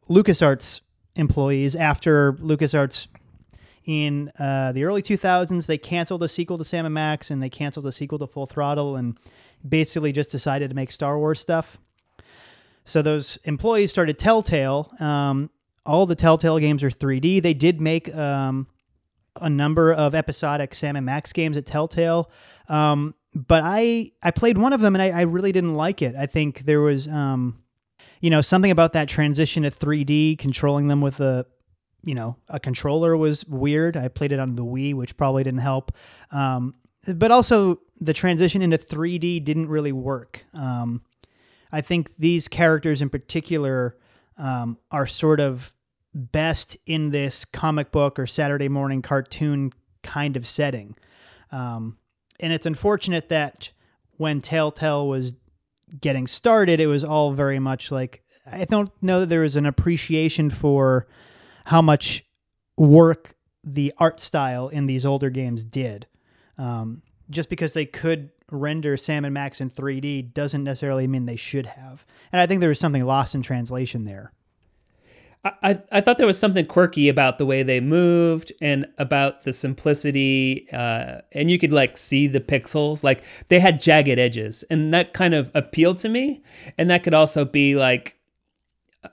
[0.09, 0.81] LucasArts
[1.15, 3.07] employees after LucasArts
[3.85, 7.49] in uh, the early 2000s they canceled a sequel to Sam and Max and they
[7.49, 9.17] canceled a sequel to Full Throttle and
[9.67, 11.77] basically just decided to make Star Wars stuff.
[12.83, 14.91] So those employees started Telltale.
[14.99, 15.49] Um,
[15.85, 17.41] all the Telltale games are 3D.
[17.41, 18.67] They did make um,
[19.39, 22.29] a number of episodic Sam and Max games at Telltale.
[22.67, 26.15] Um, but I I played one of them and I, I really didn't like it.
[26.15, 27.63] I think there was um,
[28.19, 31.45] you know something about that transition to 3D, controlling them with a
[32.03, 33.95] you know a controller was weird.
[33.95, 35.91] I played it on the Wii, which probably didn't help.
[36.31, 36.75] Um,
[37.07, 40.45] but also the transition into 3D didn't really work.
[40.53, 41.01] Um,
[41.71, 43.97] I think these characters in particular
[44.37, 45.73] um, are sort of
[46.13, 49.71] best in this comic book or Saturday morning cartoon
[50.03, 50.95] kind of setting.
[51.51, 51.97] Um,
[52.39, 53.71] and it's unfortunate that
[54.17, 55.33] when Telltale was
[55.99, 59.65] getting started, it was all very much like I don't know that there was an
[59.65, 61.07] appreciation for
[61.65, 62.25] how much
[62.77, 66.07] work the art style in these older games did.
[66.61, 67.01] Um,
[67.31, 71.65] just because they could render Sam and Max in 3D doesn't necessarily mean they should
[71.65, 72.05] have.
[72.31, 74.31] And I think there was something lost in translation there.
[75.43, 79.53] I, I thought there was something quirky about the way they moved and about the
[79.53, 84.93] simplicity uh, and you could like see the pixels like they had jagged edges and
[84.93, 86.43] that kind of appealed to me
[86.77, 88.19] and that could also be like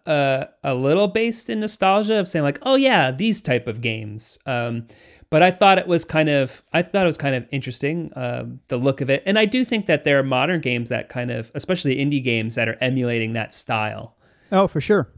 [0.04, 4.86] a little based in nostalgia of saying like oh yeah these type of games um,
[5.30, 8.60] but I thought it was kind of I thought it was kind of interesting um,
[8.68, 11.30] the look of it and I do think that there are modern games that kind
[11.30, 14.14] of especially indie games that are emulating that style
[14.50, 15.10] Oh, for sure.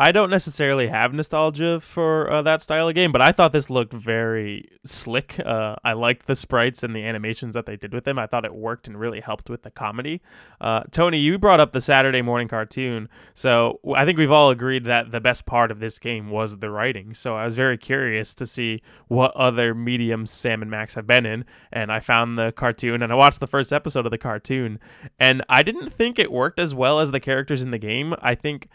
[0.00, 3.68] I don't necessarily have nostalgia for uh, that style of game, but I thought this
[3.68, 5.40] looked very slick.
[5.44, 8.16] Uh, I liked the sprites and the animations that they did with them.
[8.16, 10.22] I thought it worked and really helped with the comedy.
[10.60, 14.84] Uh, Tony, you brought up the Saturday morning cartoon, so I think we've all agreed
[14.84, 17.12] that the best part of this game was the writing.
[17.12, 21.26] So I was very curious to see what other mediums Sam and Max have been
[21.26, 24.78] in, and I found the cartoon and I watched the first episode of the cartoon,
[25.18, 28.14] and I didn't think it worked as well as the characters in the game.
[28.22, 28.68] I think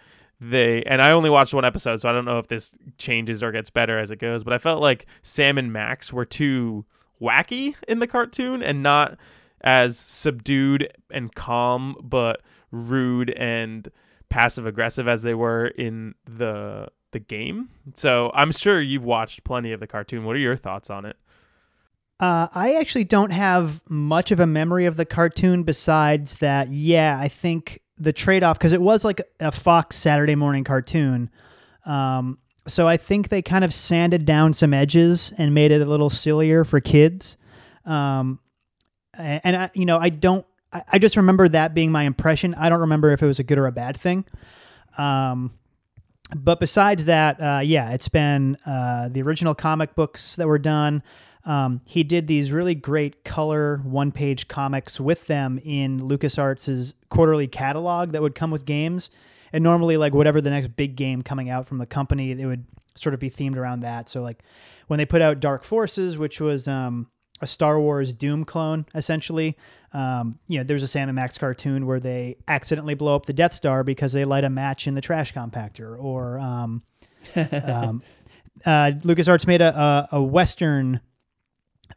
[0.49, 3.51] they and I only watched one episode, so I don't know if this changes or
[3.51, 4.43] gets better as it goes.
[4.43, 6.85] But I felt like Sam and Max were too
[7.21, 9.17] wacky in the cartoon and not
[9.61, 12.41] as subdued and calm, but
[12.71, 13.89] rude and
[14.29, 17.69] passive aggressive as they were in the the game.
[17.95, 20.25] So I'm sure you've watched plenty of the cartoon.
[20.25, 21.15] What are your thoughts on it?
[22.19, 27.17] Uh, I actually don't have much of a memory of the cartoon besides that, yeah,
[27.19, 31.29] I think the trade off, because it was like a Fox Saturday morning cartoon.
[31.85, 35.85] Um, so I think they kind of sanded down some edges and made it a
[35.85, 37.37] little sillier for kids.
[37.85, 38.39] Um,
[39.17, 42.55] and I, you know, I don't, I, just remember that being my impression.
[42.55, 44.25] I don't remember if it was a good or a bad thing.
[44.97, 45.53] Um,
[46.35, 51.03] but besides that, uh, yeah, it's been uh, the original comic books that were done.
[51.45, 57.47] Um, he did these really great color one page comics with them in LucasArts' quarterly
[57.47, 59.09] catalog that would come with games.
[59.51, 62.65] And normally, like whatever the next big game coming out from the company, it would
[62.95, 64.09] sort of be themed around that.
[64.09, 64.41] So, like
[64.87, 67.07] when they put out Dark Forces, which was um,
[67.41, 69.55] a Star Wars Doom clone, essentially,
[69.93, 73.33] um, you know, there's a Sam and Max cartoon where they accidentally blow up the
[73.33, 76.01] Death Star because they light a match in the trash compactor.
[76.01, 76.81] Or um,
[77.35, 78.01] um,
[78.65, 80.99] uh, LucasArts made a, a, a Western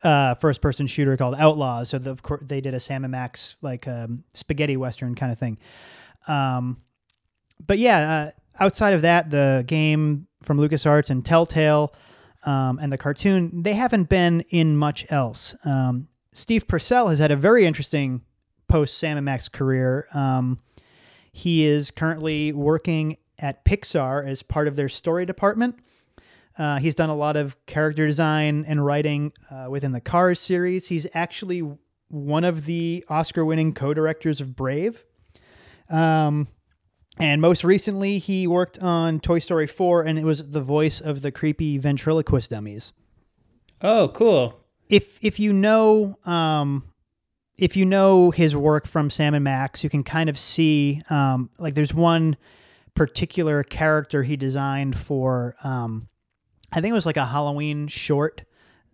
[0.03, 1.91] uh, first person shooter called Outlaws.
[1.91, 5.33] So the, of course they did a Sam and Max like um, spaghetti western kind
[5.33, 5.59] of thing.
[6.29, 6.83] Um,
[7.65, 8.31] but yeah,
[8.61, 11.95] uh, outside of that, the game from LucasArts and Telltale
[12.45, 15.55] um, and the cartoon, they haven't been in much else.
[15.65, 18.23] Um, Steve Purcell has had a very interesting
[18.69, 20.07] post Sam and Max career.
[20.13, 20.61] Um,
[21.33, 25.79] he is currently working at Pixar as part of their story department.
[26.59, 30.89] Uh, he's done a lot of character design and writing uh, within the Cars series.
[30.89, 31.63] He's actually
[32.09, 35.05] one of the Oscar winning co directors of Brave.
[35.91, 36.49] Um,
[37.19, 41.23] and most recently, he worked on Toy Story 4, and it was the voice of
[41.23, 42.93] the creepy ventriloquist dummies.
[43.83, 46.85] oh cool If if you know um,
[47.59, 51.51] if you know his work from Sam and Max, you can kind of see um,
[51.59, 52.37] like there's one
[52.95, 56.09] particular character he designed for um,
[56.77, 58.45] I think it was like a Halloween short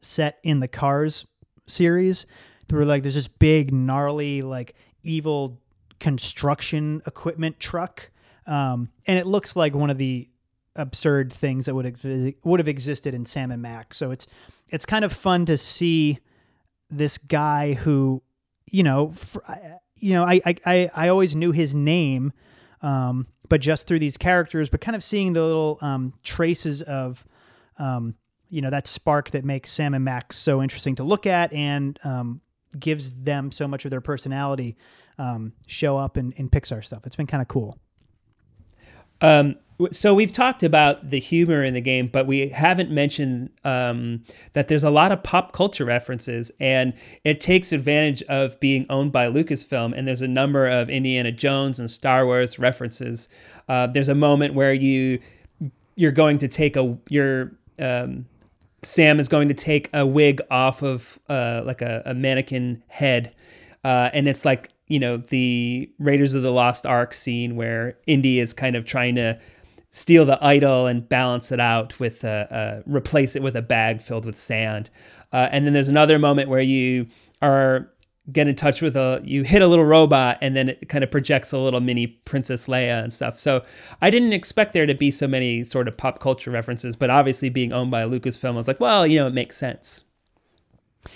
[0.00, 1.26] set in the Cars
[1.66, 2.26] series.
[2.68, 5.60] They were like, there's this big, gnarly, like evil
[5.98, 8.10] construction equipment truck,
[8.46, 10.28] um, and it looks like one of the
[10.76, 13.96] absurd things that would would have existed in Sam and Max.
[13.96, 14.28] So it's
[14.70, 16.20] it's kind of fun to see
[16.88, 18.22] this guy who,
[18.70, 19.40] you know, fr-
[19.96, 22.32] you know, I I, I always knew his name,
[22.80, 27.24] um, but just through these characters, but kind of seeing the little um, traces of,
[27.78, 28.14] um,
[28.48, 31.98] you know, that spark that makes Sam and Max so interesting to look at and
[32.04, 32.40] um,
[32.78, 34.76] gives them so much of their personality
[35.18, 37.06] um, show up in, in Pixar stuff.
[37.06, 37.78] It's been kind of cool.
[39.22, 39.56] Um,
[39.90, 44.68] so we've talked about the humor in the game, but we haven't mentioned um, that
[44.68, 46.92] there's a lot of pop culture references, and
[47.24, 49.96] it takes advantage of being owned by Lucasfilm.
[49.96, 53.28] And there's a number of Indiana Jones and Star Wars references.
[53.68, 55.20] Uh, there's a moment where you
[55.94, 57.52] you're going to take a your
[57.82, 58.26] um,
[58.82, 63.34] Sam is going to take a wig off of uh, like a, a mannequin head,
[63.84, 68.40] uh, and it's like you know the Raiders of the Lost Ark scene where Indy
[68.40, 69.38] is kind of trying to
[69.90, 74.00] steal the idol and balance it out with a, uh, replace it with a bag
[74.00, 74.90] filled with sand,
[75.32, 77.06] uh, and then there's another moment where you
[77.40, 77.91] are
[78.30, 81.10] get in touch with a you hit a little robot and then it kind of
[81.10, 83.64] projects a little mini princess leia and stuff so
[84.00, 87.48] i didn't expect there to be so many sort of pop culture references but obviously
[87.48, 90.04] being owned by lucasfilm i was like well you know it makes sense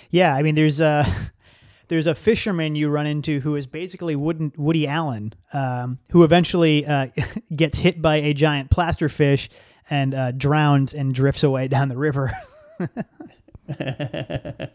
[0.09, 1.05] Yeah, I mean, there's a
[1.87, 6.85] there's a fisherman you run into who is basically Woody, Woody Allen, um, who eventually
[6.85, 7.07] uh,
[7.55, 9.49] gets hit by a giant plaster fish
[9.89, 12.33] and uh, drowns and drifts away down the river.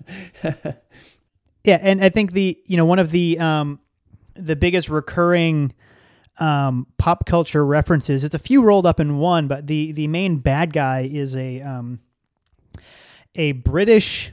[1.65, 3.81] yeah, and I think the you know one of the um,
[4.35, 5.73] the biggest recurring
[6.39, 8.25] um, pop culture references.
[8.25, 11.61] It's a few rolled up in one, but the the main bad guy is a
[11.61, 12.01] um,
[13.35, 14.33] a British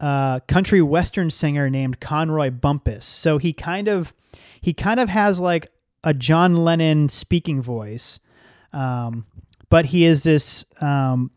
[0.00, 3.04] uh, country western singer named Conroy Bumpus.
[3.04, 4.12] So he kind of
[4.60, 5.68] he kind of has like
[6.04, 8.20] a John Lennon speaking voice,
[8.72, 9.26] um,
[9.70, 11.30] but he is this um,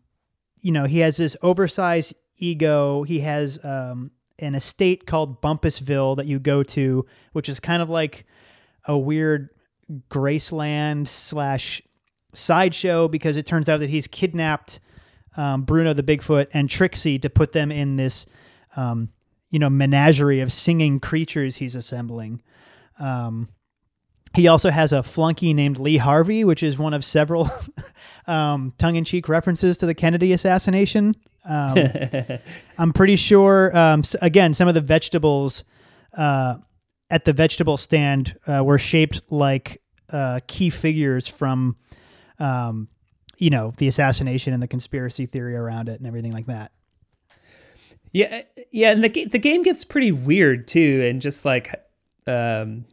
[0.60, 3.02] you know he has this oversized ego.
[3.04, 4.10] He has um,
[4.40, 8.26] an estate called Bumpusville that you go to, which is kind of like
[8.84, 9.50] a weird
[10.10, 11.82] Graceland slash
[12.32, 14.80] sideshow because it turns out that he's kidnapped
[15.36, 18.26] um, Bruno the Bigfoot and Trixie to put them in this,
[18.76, 19.10] um,
[19.50, 22.42] you know, menagerie of singing creatures he's assembling.
[22.98, 23.48] Um,
[24.34, 27.50] he also has a flunky named Lee Harvey, which is one of several
[28.26, 31.12] um, tongue-in-cheek references to the Kennedy assassination.
[31.44, 31.78] Um,
[32.78, 33.76] I'm pretty sure.
[33.76, 35.64] Um, again, some of the vegetables
[36.16, 36.56] uh,
[37.10, 39.82] at the vegetable stand uh, were shaped like
[40.12, 41.76] uh, key figures from,
[42.38, 42.88] um,
[43.38, 46.72] you know, the assassination and the conspiracy theory around it and everything like that.
[48.12, 51.72] Yeah, yeah, and the the game gets pretty weird too, and just like,
[52.26, 52.84] um,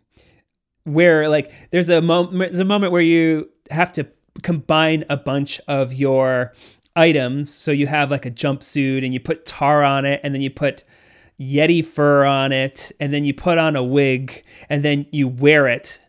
[0.84, 4.08] where like there's a moment there's a moment where you have to
[4.44, 6.54] combine a bunch of your
[6.98, 7.54] items.
[7.54, 10.50] So you have like a jumpsuit, and you put tar on it, and then you
[10.50, 10.84] put
[11.40, 15.68] yeti fur on it, and then you put on a wig, and then you wear
[15.68, 16.00] it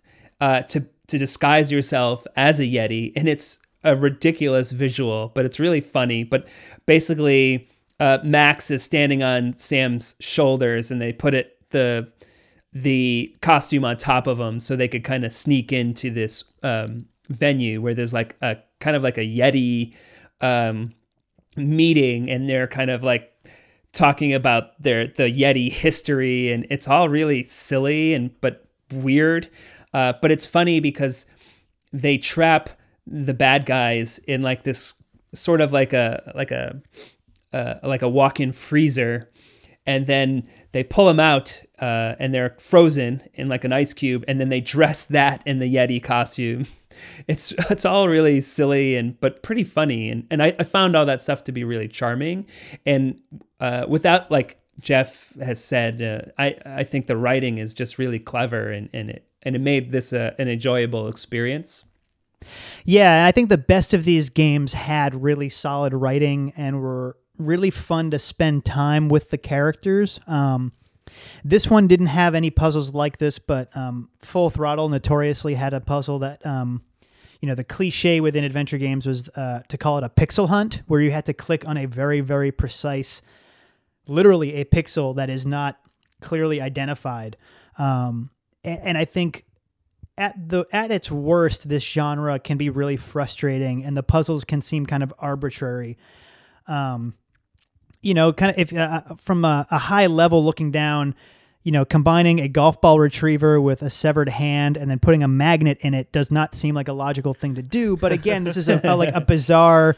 [0.41, 5.61] uh, to to disguise yourself as a yeti, and it's a ridiculous visual, but it's
[5.61, 6.25] really funny.
[6.25, 6.49] But
[6.87, 7.69] basically,
[8.01, 12.11] uh, Max is standing on Sam's shoulders, and they put it the
[12.73, 17.07] the costume on top of them so they could kind of sneak into this um,
[17.29, 19.95] venue where there's like a kind of like a yeti
[20.41, 20.93] um,
[21.57, 23.33] meeting, and they're kind of like
[23.93, 29.49] talking about their the yeti history, and it's all really silly and but weird.
[29.95, 31.27] Uh, but it's funny because
[31.93, 32.71] they trap
[33.07, 34.95] the bad guys in like this
[35.35, 36.81] sort of like a like a
[37.53, 39.29] uh, like a walk-in freezer,
[39.87, 44.25] and then they pull them out uh, and they're frozen in like an ice cube,
[44.29, 46.67] and then they dress that in the Yeti costume.
[47.27, 51.07] It's it's all really silly and but pretty funny, and and I, I found all
[51.07, 52.47] that stuff to be really charming,
[52.87, 53.21] and
[53.61, 58.19] uh, without like Jeff has said, uh, I I think the writing is just really
[58.19, 61.85] clever, and and it and it made this uh, an enjoyable experience.
[62.85, 67.71] Yeah, I think the best of these games had really solid writing and were really
[67.71, 70.21] fun to spend time with the characters.
[70.27, 70.73] Um,
[71.45, 75.81] this one didn't have any puzzles like this, but um, Full Throttle notoriously had a
[75.81, 76.83] puzzle that, um,
[77.41, 80.83] you know, the cliche within adventure games was uh, to call it a pixel hunt,
[80.87, 83.23] where you had to click on a very, very precise,
[84.07, 85.79] literally a pixel that is not
[86.21, 87.37] clearly identified.
[87.79, 88.31] Um,
[88.65, 89.45] and, and I think
[90.17, 94.61] at the at its worst, this genre can be really frustrating, and the puzzles can
[94.61, 95.97] seem kind of arbitrary.
[96.67, 97.15] Um,
[98.03, 101.15] you know, kind of if uh, from a, a high level looking down,
[101.63, 105.29] you know, combining a golf ball retriever with a severed hand and then putting a
[105.29, 107.97] magnet in it does not seem like a logical thing to do.
[107.97, 109.97] But again, this is a, a like a bizarre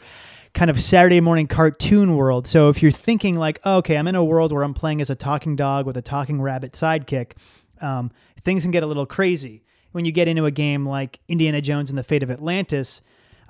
[0.53, 2.47] kind of Saturday morning cartoon world.
[2.47, 5.09] So if you're thinking like, oh, okay, I'm in a world where I'm playing as
[5.09, 7.33] a talking dog with a talking rabbit sidekick,
[7.79, 9.63] um, things can get a little crazy.
[9.91, 13.01] When you get into a game like Indiana Jones and the Fate of Atlantis,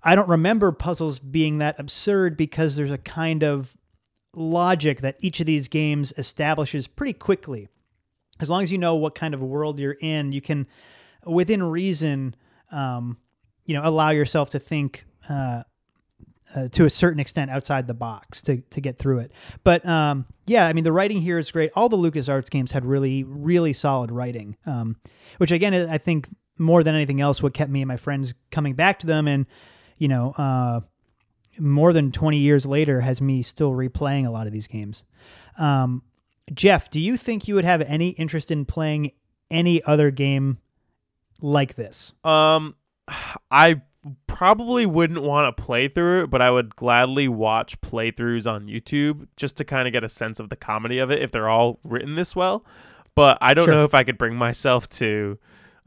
[0.04, 3.76] I don't remember puzzles being that absurd because there's a kind of
[4.36, 7.68] logic that each of these games establishes pretty quickly.
[8.40, 10.68] As long as you know what kind of world you're in, you can,
[11.26, 12.36] within reason,
[12.72, 13.18] um,
[13.66, 15.64] you know, allow yourself to think uh,
[16.56, 19.32] uh, to a certain extent outside the box to, to get through it.
[19.64, 21.70] But um, yeah, I mean, the writing here is great.
[21.76, 24.98] All the LucasArts games had really, really solid writing, um,
[25.38, 26.28] which again, I think
[26.58, 29.46] more than anything else, what kept me and my friends coming back to them and,
[29.98, 30.82] you know, uh,
[31.60, 35.04] more than 20 years later has me still replaying a lot of these games.
[35.60, 36.04] Um,
[36.54, 39.12] Jeff, do you think you would have any interest in playing
[39.50, 40.58] any other game
[41.42, 42.14] like this?
[42.24, 42.76] Um,
[43.50, 43.82] I
[44.28, 49.28] probably wouldn't want to play through it, but I would gladly watch playthroughs on YouTube
[49.38, 51.80] just to kind of get a sense of the comedy of it if they're all
[51.84, 52.66] written this well.
[53.16, 53.74] But I don't Sure.
[53.76, 55.38] know if I could bring myself to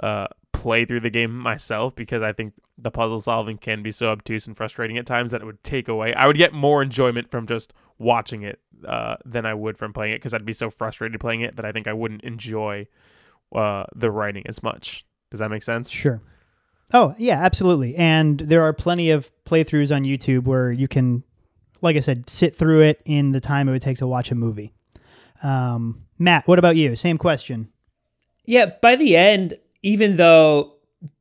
[0.00, 0.26] uh,
[0.64, 4.46] play through the game myself because I think the puzzle solving can be so obtuse
[4.46, 6.14] and frustrating at times that it would take away.
[6.14, 10.14] I would get more enjoyment from just watching it uh, than I would from playing
[10.14, 12.86] it because I'd be so frustrated playing it that I think I wouldn't enjoy
[13.54, 15.04] uh, the writing as much.
[15.30, 15.90] Does that make sense?
[15.90, 16.22] Sure.
[16.94, 17.94] Oh, yeah, absolutely.
[17.96, 21.24] And there are plenty of playthroughs on YouTube where you can,
[21.82, 24.34] like I said, sit through it in the time it would take to watch a
[24.34, 24.72] movie.
[25.42, 26.96] Um, Matt, what about you?
[26.96, 27.68] Same question.
[28.46, 30.72] Yeah, by the end, even though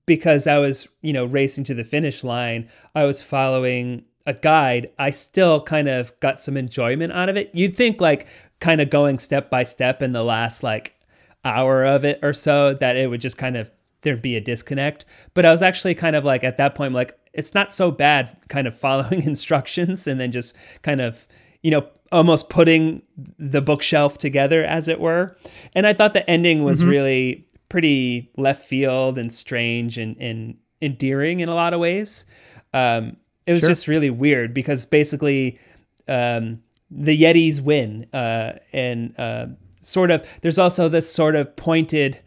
[0.06, 4.90] because I was, you know, racing to the finish line, I was following a guide,
[4.98, 7.52] I still kind of got some enjoyment out of it.
[7.54, 8.28] You'd think like
[8.60, 10.96] kind of going step by step in the last like
[11.44, 13.70] hour of it or so that it would just kind of
[14.02, 15.06] there'd be a disconnect.
[15.34, 18.36] But I was actually kind of like at that point like it's not so bad
[18.48, 21.28] kind of following instructions and then just kind of,
[21.62, 23.02] you know, almost putting
[23.38, 25.36] the bookshelf together as it were.
[25.76, 26.90] And I thought the ending was mm-hmm.
[26.90, 32.24] really pretty left field and strange and, and endearing in a lot of ways.
[32.72, 33.18] Um,
[33.48, 35.60] it was just really weird because basically
[36.08, 36.62] um,
[36.92, 39.48] the Yetis win, uh, and uh,
[39.82, 42.22] sort of there's also this sort of pointed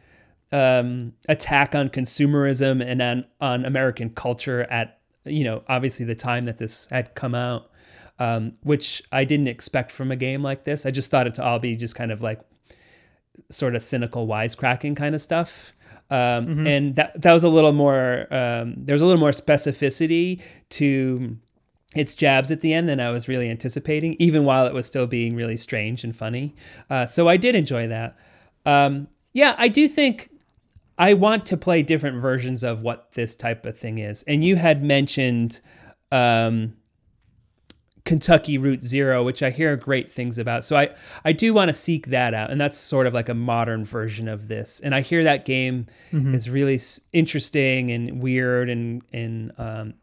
[0.51, 6.47] um, attack on consumerism and on on American culture at you know obviously the time
[6.47, 7.71] that this had come out,
[8.19, 10.85] um, which I didn't expect from a game like this.
[10.85, 12.41] I just thought it to all be just kind of like
[13.51, 15.73] sort of cynical wisecracking kind of stuff.
[16.11, 18.27] Um, And that that was a little more.
[18.31, 20.41] Um, there's a little more specificity
[20.71, 21.37] to
[21.95, 25.07] its jabs at the end than I was really anticipating, even while it was still
[25.07, 26.55] being really strange and funny.
[26.91, 28.17] Uh, so I did enjoy that.
[28.67, 30.31] Um, yeah, I do think
[30.99, 34.23] I want to play different versions of what this type of thing is.
[34.25, 35.61] And you had mentioned
[36.13, 36.75] um,
[38.07, 40.65] Kentucky Route Zero, which I hear great things about.
[40.65, 40.89] So I,
[41.25, 42.51] I do want to seek that out.
[42.51, 44.81] And that's sort of like a modern version of this.
[44.81, 45.87] And I hear that game
[46.35, 46.81] is really
[47.13, 49.95] interesting and weird and, and um,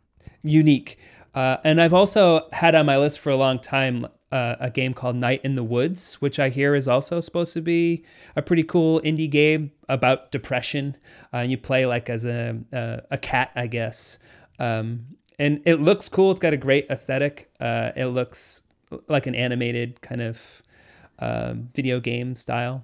[0.44, 1.00] unique.
[1.34, 4.94] Uh, and I've also had on my list for a long time uh, a game
[4.94, 8.04] called Night in the Woods, which I hear is also supposed to be
[8.36, 10.98] a pretty cool indie game about depression.
[11.34, 14.20] Uh, you play like as a a, a cat, I guess,
[14.60, 15.06] um,
[15.40, 16.32] and it looks cool.
[16.32, 17.50] It's got a great aesthetic.
[17.60, 18.64] Uh, it looks
[19.08, 20.62] like an animated kind of
[21.20, 22.84] um, video game style.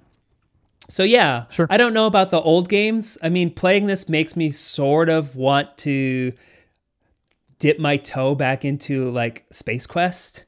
[0.88, 1.68] So yeah, Sure.
[1.70, 3.18] I don't know about the old games.
[3.22, 6.34] I mean, playing this makes me sort of want to
[7.60, 10.46] dip my toe back into like Space Quest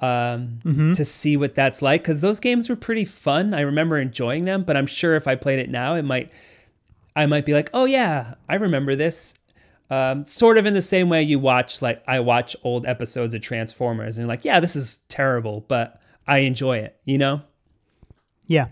[0.00, 0.60] um,
[0.94, 3.52] to see what that's like because those games were pretty fun.
[3.52, 6.30] I remember enjoying them, but I'm sure if I played it now, it might
[7.16, 9.34] I might be like, oh yeah, I remember this.
[9.90, 13.42] Um, sort of in the same way you watch like I watch old episodes of
[13.42, 16.96] Transformers and you're like, yeah, this is terrible, but I enjoy it.
[17.04, 17.42] You know?
[18.46, 18.68] Yeah.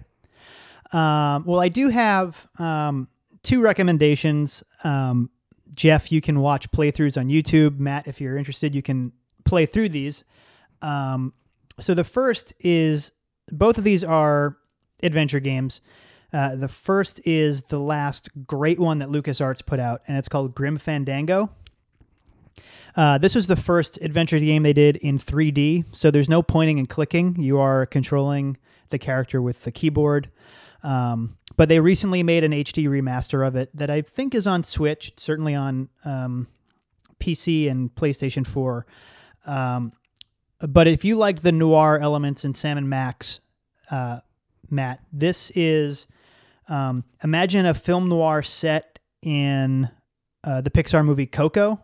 [0.93, 3.09] Um, well, I do have um,
[3.43, 4.63] two recommendations.
[4.85, 5.31] Um,
[5.75, 7.79] Jeff, you can watch playthroughs on YouTube.
[7.79, 9.13] Matt, if you're interested, you can
[9.45, 10.25] play through these.
[10.83, 11.33] Um,
[11.81, 13.13] so the first is
[13.51, 14.57] both of these are
[15.03, 15.81] adventure games.
[16.33, 20.55] Uh, the first is the last great one that LucasArts put out, and it's called
[20.55, 21.51] Grim Fandango.
[22.97, 26.79] Uh, this was the first adventure game they did in 3D, so there's no pointing
[26.79, 27.37] and clicking.
[27.39, 28.57] You are controlling
[28.91, 30.31] the character with the keyboard.
[30.83, 34.63] Um, but they recently made an HD remaster of it that I think is on
[34.63, 36.47] Switch, certainly on um,
[37.21, 38.87] PC and PlayStation 4.
[39.47, 39.93] Um,
[40.61, 43.41] but if you liked the noir elements in Sam and Max,
[43.91, 44.21] uh,
[44.71, 46.07] Matt, this is
[46.69, 49.89] um, imagine a film noir set in
[50.45, 51.81] uh, the Pixar movie Coco.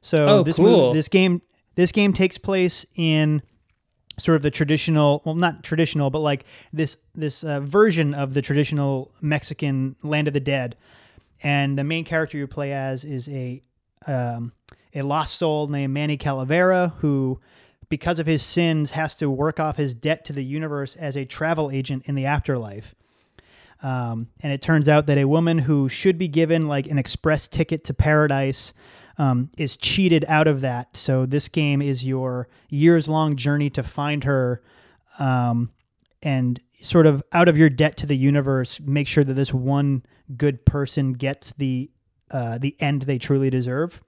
[0.00, 0.86] So Oh, this cool.
[0.88, 1.42] movie, this game,
[1.74, 3.42] this game takes place in
[4.18, 8.42] sort of the traditional, well, not traditional, but like this this uh, version of the
[8.42, 10.76] traditional Mexican Land of the Dead.
[11.42, 13.62] And the main character you play as is a
[14.06, 14.52] um,
[14.94, 17.40] a lost soul named Manny Calavera, who,
[17.88, 21.24] because of his sins, has to work off his debt to the universe as a
[21.24, 22.94] travel agent in the afterlife.
[23.82, 27.46] Um, and it turns out that a woman who should be given like an express
[27.46, 28.74] ticket to paradise
[29.18, 30.96] um, is cheated out of that.
[30.96, 34.62] So this game is your years long journey to find her
[35.18, 35.70] um,
[36.22, 40.04] and sort of out of your debt to the universe, make sure that this one
[40.36, 41.90] good person gets the
[42.30, 44.02] uh, the end they truly deserve.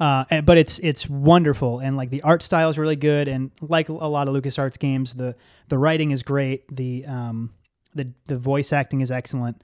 [0.00, 3.88] Uh, but it's it's wonderful and like the art style is really good and like
[3.88, 5.36] a lot of LucasArts games, the
[5.68, 6.64] the writing is great.
[6.74, 7.52] The um,
[7.98, 9.62] the the voice acting is excellent.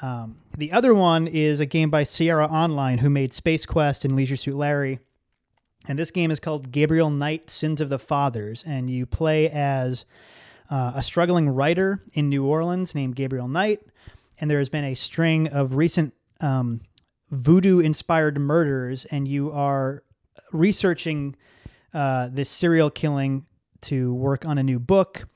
[0.00, 4.16] Um, the other one is a game by Sierra Online, who made Space Quest and
[4.16, 5.00] Leisure Suit Larry.
[5.88, 8.62] And this game is called Gabriel Knight Sins of the Fathers.
[8.66, 10.04] And you play as
[10.70, 13.80] uh, a struggling writer in New Orleans named Gabriel Knight.
[14.40, 16.80] And there has been a string of recent um,
[17.30, 20.02] voodoo inspired murders, and you are
[20.52, 21.34] researching
[21.94, 23.46] uh, this serial killing
[23.82, 25.28] to work on a new book.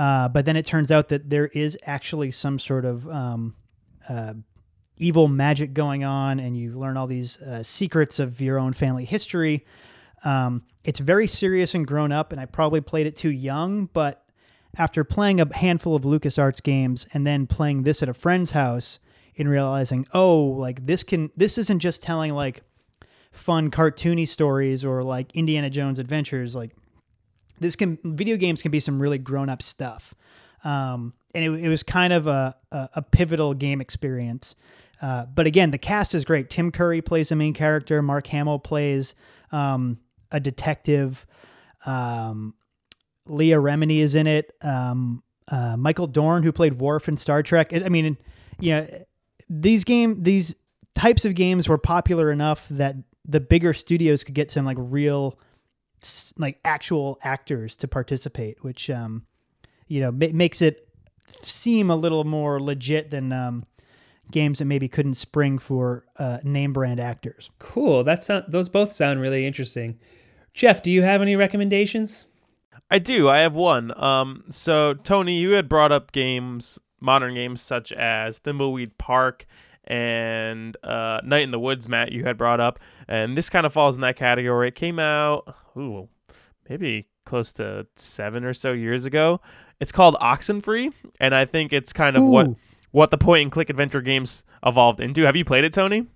[0.00, 3.54] Uh, but then it turns out that there is actually some sort of um,
[4.08, 4.32] uh,
[4.96, 9.04] evil magic going on, and you learn all these uh, secrets of your own family
[9.04, 9.62] history.
[10.24, 14.24] Um, it's very serious and grown up, and I probably played it too young, but
[14.78, 19.00] after playing a handful of LucasArts games and then playing this at a friend's house
[19.36, 22.62] and realizing, oh, like this can this isn't just telling like
[23.32, 26.74] fun cartoony stories or like Indiana Jones adventures, like
[27.60, 30.14] this can video games can be some really grown up stuff.
[30.64, 34.54] Um, and it, it was kind of a, a, a pivotal game experience.
[35.00, 36.50] Uh, but again, the cast is great.
[36.50, 38.02] Tim Curry plays the main character.
[38.02, 39.14] Mark Hamill plays
[39.52, 39.98] um,
[40.30, 41.26] a detective.
[41.86, 42.54] Um,
[43.26, 44.54] Leah Remini is in it.
[44.60, 47.72] Um, uh, Michael Dorn, who played Worf in Star Trek.
[47.72, 48.16] I mean,
[48.58, 48.86] you know,
[49.48, 50.54] these game these
[50.94, 52.96] types of games were popular enough that
[53.26, 55.38] the bigger studios could get some like real,
[56.36, 59.24] like actual actors to participate, which um,
[59.88, 60.88] you know ma- makes it
[61.42, 63.64] seem a little more legit than um,
[64.30, 67.50] games that maybe couldn't spring for uh, name brand actors.
[67.58, 68.04] Cool.
[68.04, 69.98] That sound, those both sound really interesting.
[70.54, 72.26] Jeff, do you have any recommendations?
[72.90, 73.28] I do.
[73.28, 73.98] I have one.
[74.02, 79.46] Um, so Tony, you had brought up games, modern games such as Thimbleweed Park
[79.90, 81.88] and uh, Night in the Woods.
[81.88, 84.68] Matt, you had brought up, and this kind of falls in that category.
[84.68, 86.08] It came out, ooh,
[86.68, 89.40] maybe close to seven or so years ago.
[89.80, 92.50] It's called Oxenfree, and I think it's kind of what
[92.92, 95.22] what the point and click adventure games evolved into.
[95.22, 96.06] Have you played it, Tony?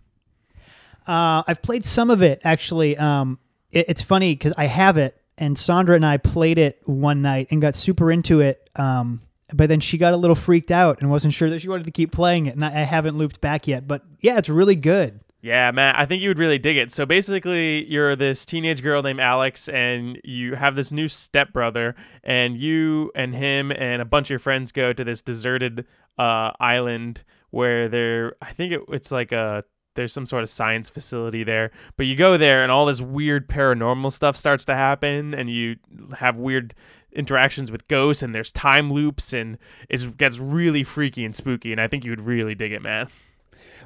[1.07, 2.97] Uh, I've played some of it actually.
[2.97, 3.39] Um,
[3.73, 7.49] it, it's funny because I have it, and Sandra and I played it one night
[7.51, 8.71] and got super into it.
[8.77, 9.23] Um,
[9.53, 11.91] but then she got a little freaked out and wasn't sure that she wanted to
[11.91, 13.87] keep playing it, and I, I haven't looped back yet.
[13.87, 15.21] But yeah, it's really good.
[15.45, 16.91] Yeah, Matt, I think you would really dig it.
[16.91, 22.57] So basically, you're this teenage girl named Alex, and you have this new stepbrother, and
[22.57, 25.85] you and him and a bunch of your friends go to this deserted
[26.19, 29.65] uh, island where there, I think it, it's like a
[29.97, 33.47] there's some sort of science facility there, but you go there and all this weird
[33.49, 35.77] paranormal stuff starts to happen, and you
[36.17, 36.75] have weird
[37.15, 39.59] interactions with ghosts, and there's time loops, and
[39.89, 43.09] it gets really freaky and spooky, and I think you would really dig it, man.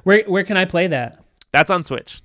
[0.03, 1.23] Where where can I play that?
[1.51, 2.21] That's on Switch.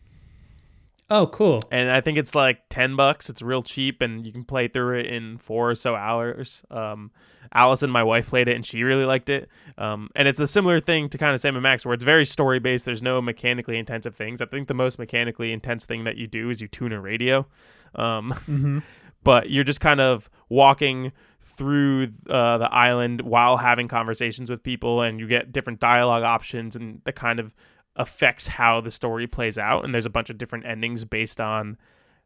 [1.11, 1.63] Oh, cool.
[1.71, 3.29] and I think it's like ten bucks.
[3.29, 6.63] It's real cheap, and you can play through it in four or so hours.
[6.71, 7.11] Um,
[7.53, 9.49] Allison, my wife, played it, and she really liked it.
[9.79, 12.27] Um, and it's a similar thing to kind of Sam and Max, where it's very
[12.27, 12.85] story based.
[12.85, 14.41] There's no mechanically intensive things.
[14.41, 17.47] I think the most mechanically intense thing that you do is you tune a radio.
[17.95, 18.83] Um,
[19.25, 25.03] but you're just kind of walking through uh, the island while having conversations with people,
[25.03, 27.55] and you get different dialogue options, and that kind of
[27.97, 29.85] affects how the story plays out.
[29.85, 31.77] And there's a bunch of different endings based on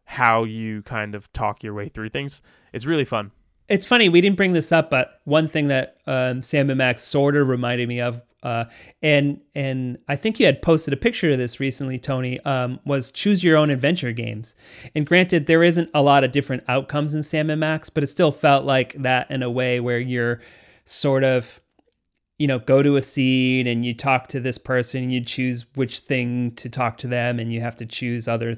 [0.05, 2.41] how you kind of talk your way through things.
[2.73, 3.31] It's really fun.
[3.69, 7.03] It's funny we didn't bring this up, but one thing that um, Sam and Max
[7.03, 8.67] sort of reminded me of, uh,
[9.03, 13.11] and and I think you had posted a picture of this recently, Tony, um, was
[13.11, 14.55] choose your own adventure games.
[14.95, 18.09] And granted, there isn't a lot of different outcomes in Sam and Max, but it
[18.09, 20.41] still felt like that in a way where you're
[20.85, 21.61] sort of
[22.39, 25.67] you know, go to a scene and you talk to this person and you choose
[25.75, 28.57] which thing to talk to them and you have to choose other,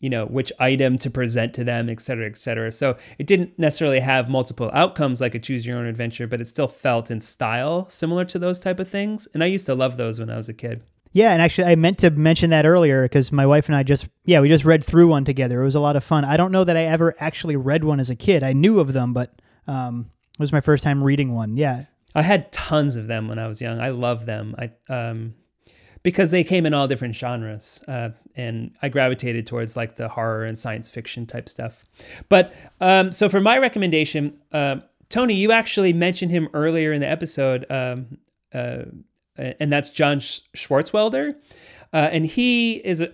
[0.00, 2.72] you know, which item to present to them, et cetera, et cetera.
[2.72, 6.48] So it didn't necessarily have multiple outcomes like a choose your own adventure, but it
[6.48, 9.28] still felt in style similar to those type of things.
[9.34, 10.82] And I used to love those when I was a kid.
[11.12, 14.08] Yeah, and actually, I meant to mention that earlier because my wife and I just,
[14.24, 15.60] yeah, we just read through one together.
[15.60, 16.24] It was a lot of fun.
[16.24, 18.42] I don't know that I ever actually read one as a kid.
[18.42, 21.56] I knew of them, but um, it was my first time reading one.
[21.56, 21.84] Yeah,
[22.16, 23.80] I had tons of them when I was young.
[23.80, 24.56] I love them.
[24.58, 25.36] I um,
[26.04, 30.44] because they came in all different genres, uh, and I gravitated towards like the horror
[30.44, 31.82] and science fiction type stuff.
[32.28, 34.76] But um, so for my recommendation, uh,
[35.08, 38.18] Tony, you actually mentioned him earlier in the episode, um,
[38.54, 38.84] uh,
[39.36, 41.34] and that's John Swartzwelder,
[41.92, 43.12] uh, and he is, a,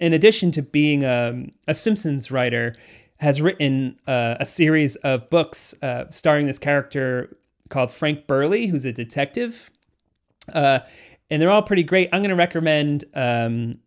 [0.00, 2.74] in addition to being a, a Simpsons writer,
[3.18, 7.36] has written uh, a series of books uh, starring this character
[7.68, 9.70] called Frank Burly, who's a detective.
[10.54, 10.80] Uh,
[11.30, 12.08] and they're all pretty great.
[12.12, 13.78] I'm going to recommend um,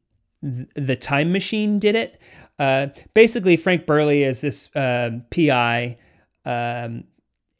[0.42, 2.20] The Time Machine did it.
[2.60, 5.98] Uh, basically, Frank Burly is this uh, PI,
[6.46, 7.04] um,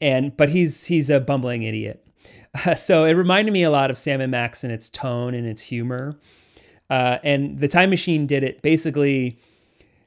[0.00, 2.06] and but he's he's a bumbling idiot.
[2.76, 5.62] so it reminded me a lot of Sam and Max in its tone and its
[5.62, 6.18] humor.
[6.88, 9.38] Uh, and The Time Machine did it basically.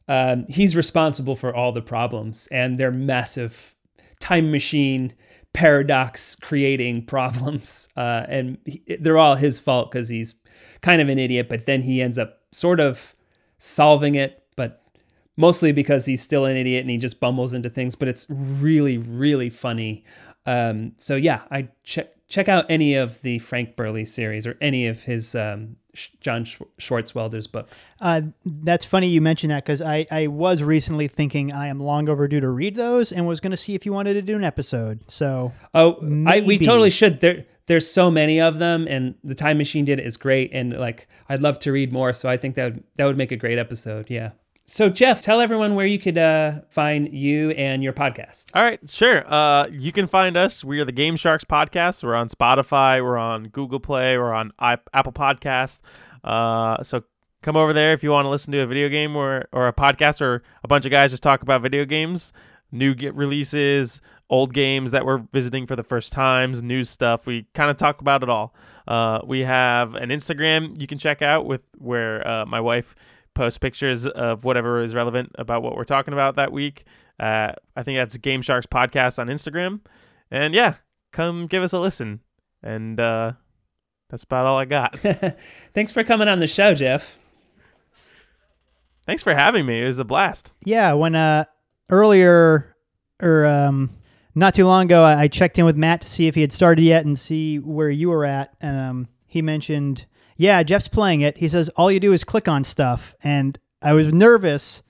[0.09, 3.75] Um, he's responsible for all the problems, and they're massive
[4.19, 5.13] time machine
[5.57, 10.35] paradox creating problems uh, and he, they're all his fault because he's
[10.81, 13.15] kind of an idiot but then he ends up sort of
[13.57, 14.84] solving it but
[15.35, 18.99] mostly because he's still an idiot and he just bumbles into things but it's really
[18.99, 20.05] really funny.
[20.45, 24.85] Um, so yeah i check check out any of the frank burly series or any
[24.85, 25.75] of his um,
[26.22, 27.88] John Swartzwelder's books.
[27.99, 32.10] Uh, that's funny you mentioned that because I, I was recently thinking I am long
[32.10, 34.44] overdue to read those and was going to see if you wanted to do an
[34.44, 35.10] episode.
[35.10, 35.98] So oh,
[36.28, 37.19] I, we totally should.
[37.19, 40.78] There there's so many of them, and the Time Machine did it is great, and
[40.78, 42.14] like I'd love to read more.
[42.14, 44.10] So I think that would, that would make a great episode.
[44.10, 44.32] Yeah.
[44.69, 48.48] So, Jeff, tell everyone where you could uh, find you and your podcast.
[48.53, 49.23] All right, sure.
[49.26, 50.61] Uh, you can find us.
[50.61, 52.03] We are the Game Sharks podcast.
[52.03, 53.02] We're on Spotify.
[53.02, 54.18] We're on Google Play.
[54.18, 55.80] We're on Apple Podcast.
[56.22, 57.06] Uh, so
[57.41, 59.73] come over there if you want to listen to a video game or, or a
[59.73, 62.34] podcast or a bunch of guys just talk about video games,
[62.69, 67.26] new get releases, old games that we're visiting for the first times, new stuff.
[67.26, 68.53] We kind of talk about it all.
[68.85, 72.94] Uh, we have an Instagram you can check out with where uh, my wife–
[73.38, 76.85] post pictures of whatever is relevant about what we're talking about that week.
[77.19, 79.81] Uh, I think that's Game Sharks Podcast on Instagram.
[80.31, 80.76] And yeah,
[81.11, 82.22] come give us a listen.
[82.64, 83.34] And uh,
[84.09, 84.97] that's about all I got.
[85.73, 87.19] Thanks for coming on the show, Jeff.
[89.05, 89.84] Thanks for having me.
[89.84, 90.51] It was a blast.
[90.65, 91.45] Yeah, when uh
[91.89, 92.76] earlier
[93.22, 93.91] or um
[94.35, 96.51] not too long ago, I, I checked in with Matt to see if he had
[96.51, 98.55] started yet and see where you were at.
[98.59, 100.05] And um, he mentioned
[100.38, 101.38] yeah, Jeff's playing it.
[101.38, 104.84] He says all you do is click on stuff, and I was nervous.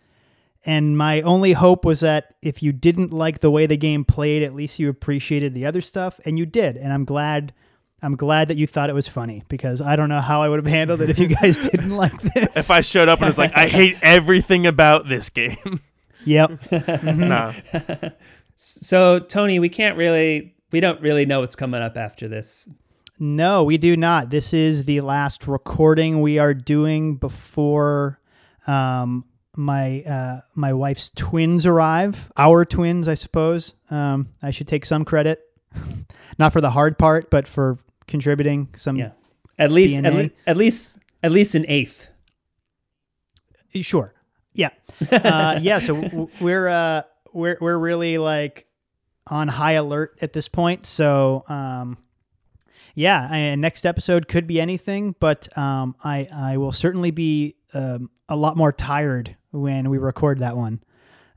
[0.65, 4.43] And my only hope was that if you didn't like the way the game played,
[4.43, 6.75] at least you appreciated the other stuff, and you did.
[6.75, 7.53] And I'm glad.
[8.03, 10.59] I'm glad that you thought it was funny because I don't know how I would
[10.59, 12.49] have handled it if you guys didn't like this.
[12.55, 15.81] If I showed up and was like, I hate everything about this game.
[16.25, 16.49] Yep.
[16.59, 17.19] mm-hmm.
[17.21, 18.11] no.
[18.57, 22.67] So Tony, we can't really, we don't really know what's coming up after this.
[23.19, 24.29] No, we do not.
[24.29, 28.19] This is the last recording we are doing before
[28.67, 29.25] um,
[29.55, 32.31] my uh, my wife's twins arrive.
[32.37, 33.73] Our twins, I suppose.
[33.89, 35.41] Um, I should take some credit,
[36.37, 38.97] not for the hard part, but for contributing some.
[38.97, 39.11] Yeah,
[39.57, 42.09] at least at, le- at, least at least an eighth.
[43.73, 44.13] Sure.
[44.53, 44.69] Yeah.
[45.11, 45.79] Uh, yeah.
[45.79, 47.01] So we're uh,
[47.33, 48.67] we're we're really like
[49.25, 50.85] on high alert at this point.
[50.85, 51.97] So um,
[52.97, 58.09] yeah, and next episode could be anything, but um, I I will certainly be um,
[58.27, 60.81] a lot more tired when we record that one.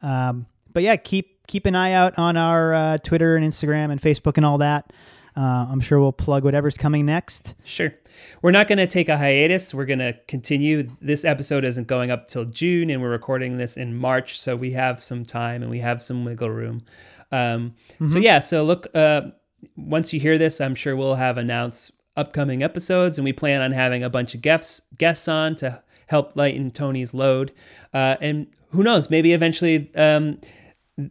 [0.00, 4.00] Um, but yeah, keep keep an eye out on our uh, Twitter and Instagram and
[4.00, 4.90] Facebook and all that.
[5.36, 7.54] Uh, I'm sure we'll plug whatever's coming next.
[7.62, 7.92] Sure.
[8.40, 9.74] We're not going to take a hiatus.
[9.74, 10.88] We're going to continue.
[11.02, 14.70] This episode isn't going up till June, and we're recording this in March, so we
[14.70, 16.84] have some time and we have some wiggle room.
[17.30, 18.06] Um, mm-hmm.
[18.06, 18.86] So yeah, so look.
[18.94, 19.32] Uh,
[19.76, 23.72] once you hear this, I'm sure we'll have announced upcoming episodes, and we plan on
[23.72, 27.52] having a bunch of guests guests on to help lighten Tony's load.
[27.94, 30.40] Uh, and who knows, maybe eventually um,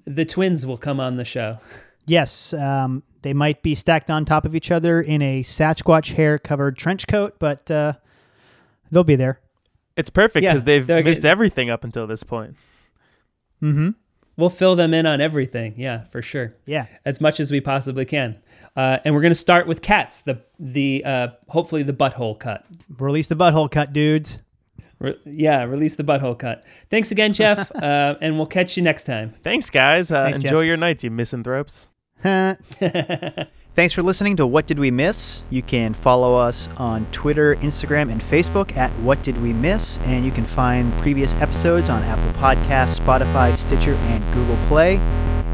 [0.05, 1.57] the twins will come on the show.
[2.05, 6.39] Yes, um, they might be stacked on top of each other in a Sasquatch hair
[6.39, 7.93] covered trench coat, but uh,
[8.91, 9.39] they'll be there.
[9.95, 12.55] It's perfect because yeah, they've missed everything up until this point.
[13.61, 13.89] Mm-hmm.
[14.39, 15.75] We'll fill them in on everything.
[15.77, 16.55] Yeah, for sure.
[16.65, 16.87] Yeah.
[17.05, 18.37] as much as we possibly can.
[18.75, 20.21] Uh, and we're going to start with cats.
[20.21, 22.65] The the uh, hopefully the butthole cut.
[22.97, 24.39] Release the butthole cut, dudes.
[24.99, 26.63] Re- yeah, release the butthole cut.
[26.89, 29.33] Thanks again, Jeff, uh, and we'll catch you next time.
[29.43, 30.11] Thanks, guys.
[30.11, 30.67] Uh, Thanks, enjoy Jeff.
[30.67, 31.89] your night, you misanthropes.
[33.79, 35.41] Thanks for listening to What Did We Miss?
[35.49, 39.99] You can follow us on Twitter, Instagram, and Facebook at What Did We Miss?
[39.99, 44.97] And you can find previous episodes on Apple Podcasts, Spotify, Stitcher, and Google Play.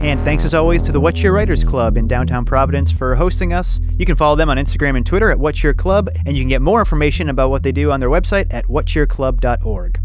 [0.01, 3.53] And thanks as always to the What Cheer Writers Club in downtown Providence for hosting
[3.53, 3.79] us.
[3.95, 6.49] You can follow them on Instagram and Twitter at What Cheer Club, and you can
[6.49, 9.99] get more information about what they do on their website at whatcheerclub.org.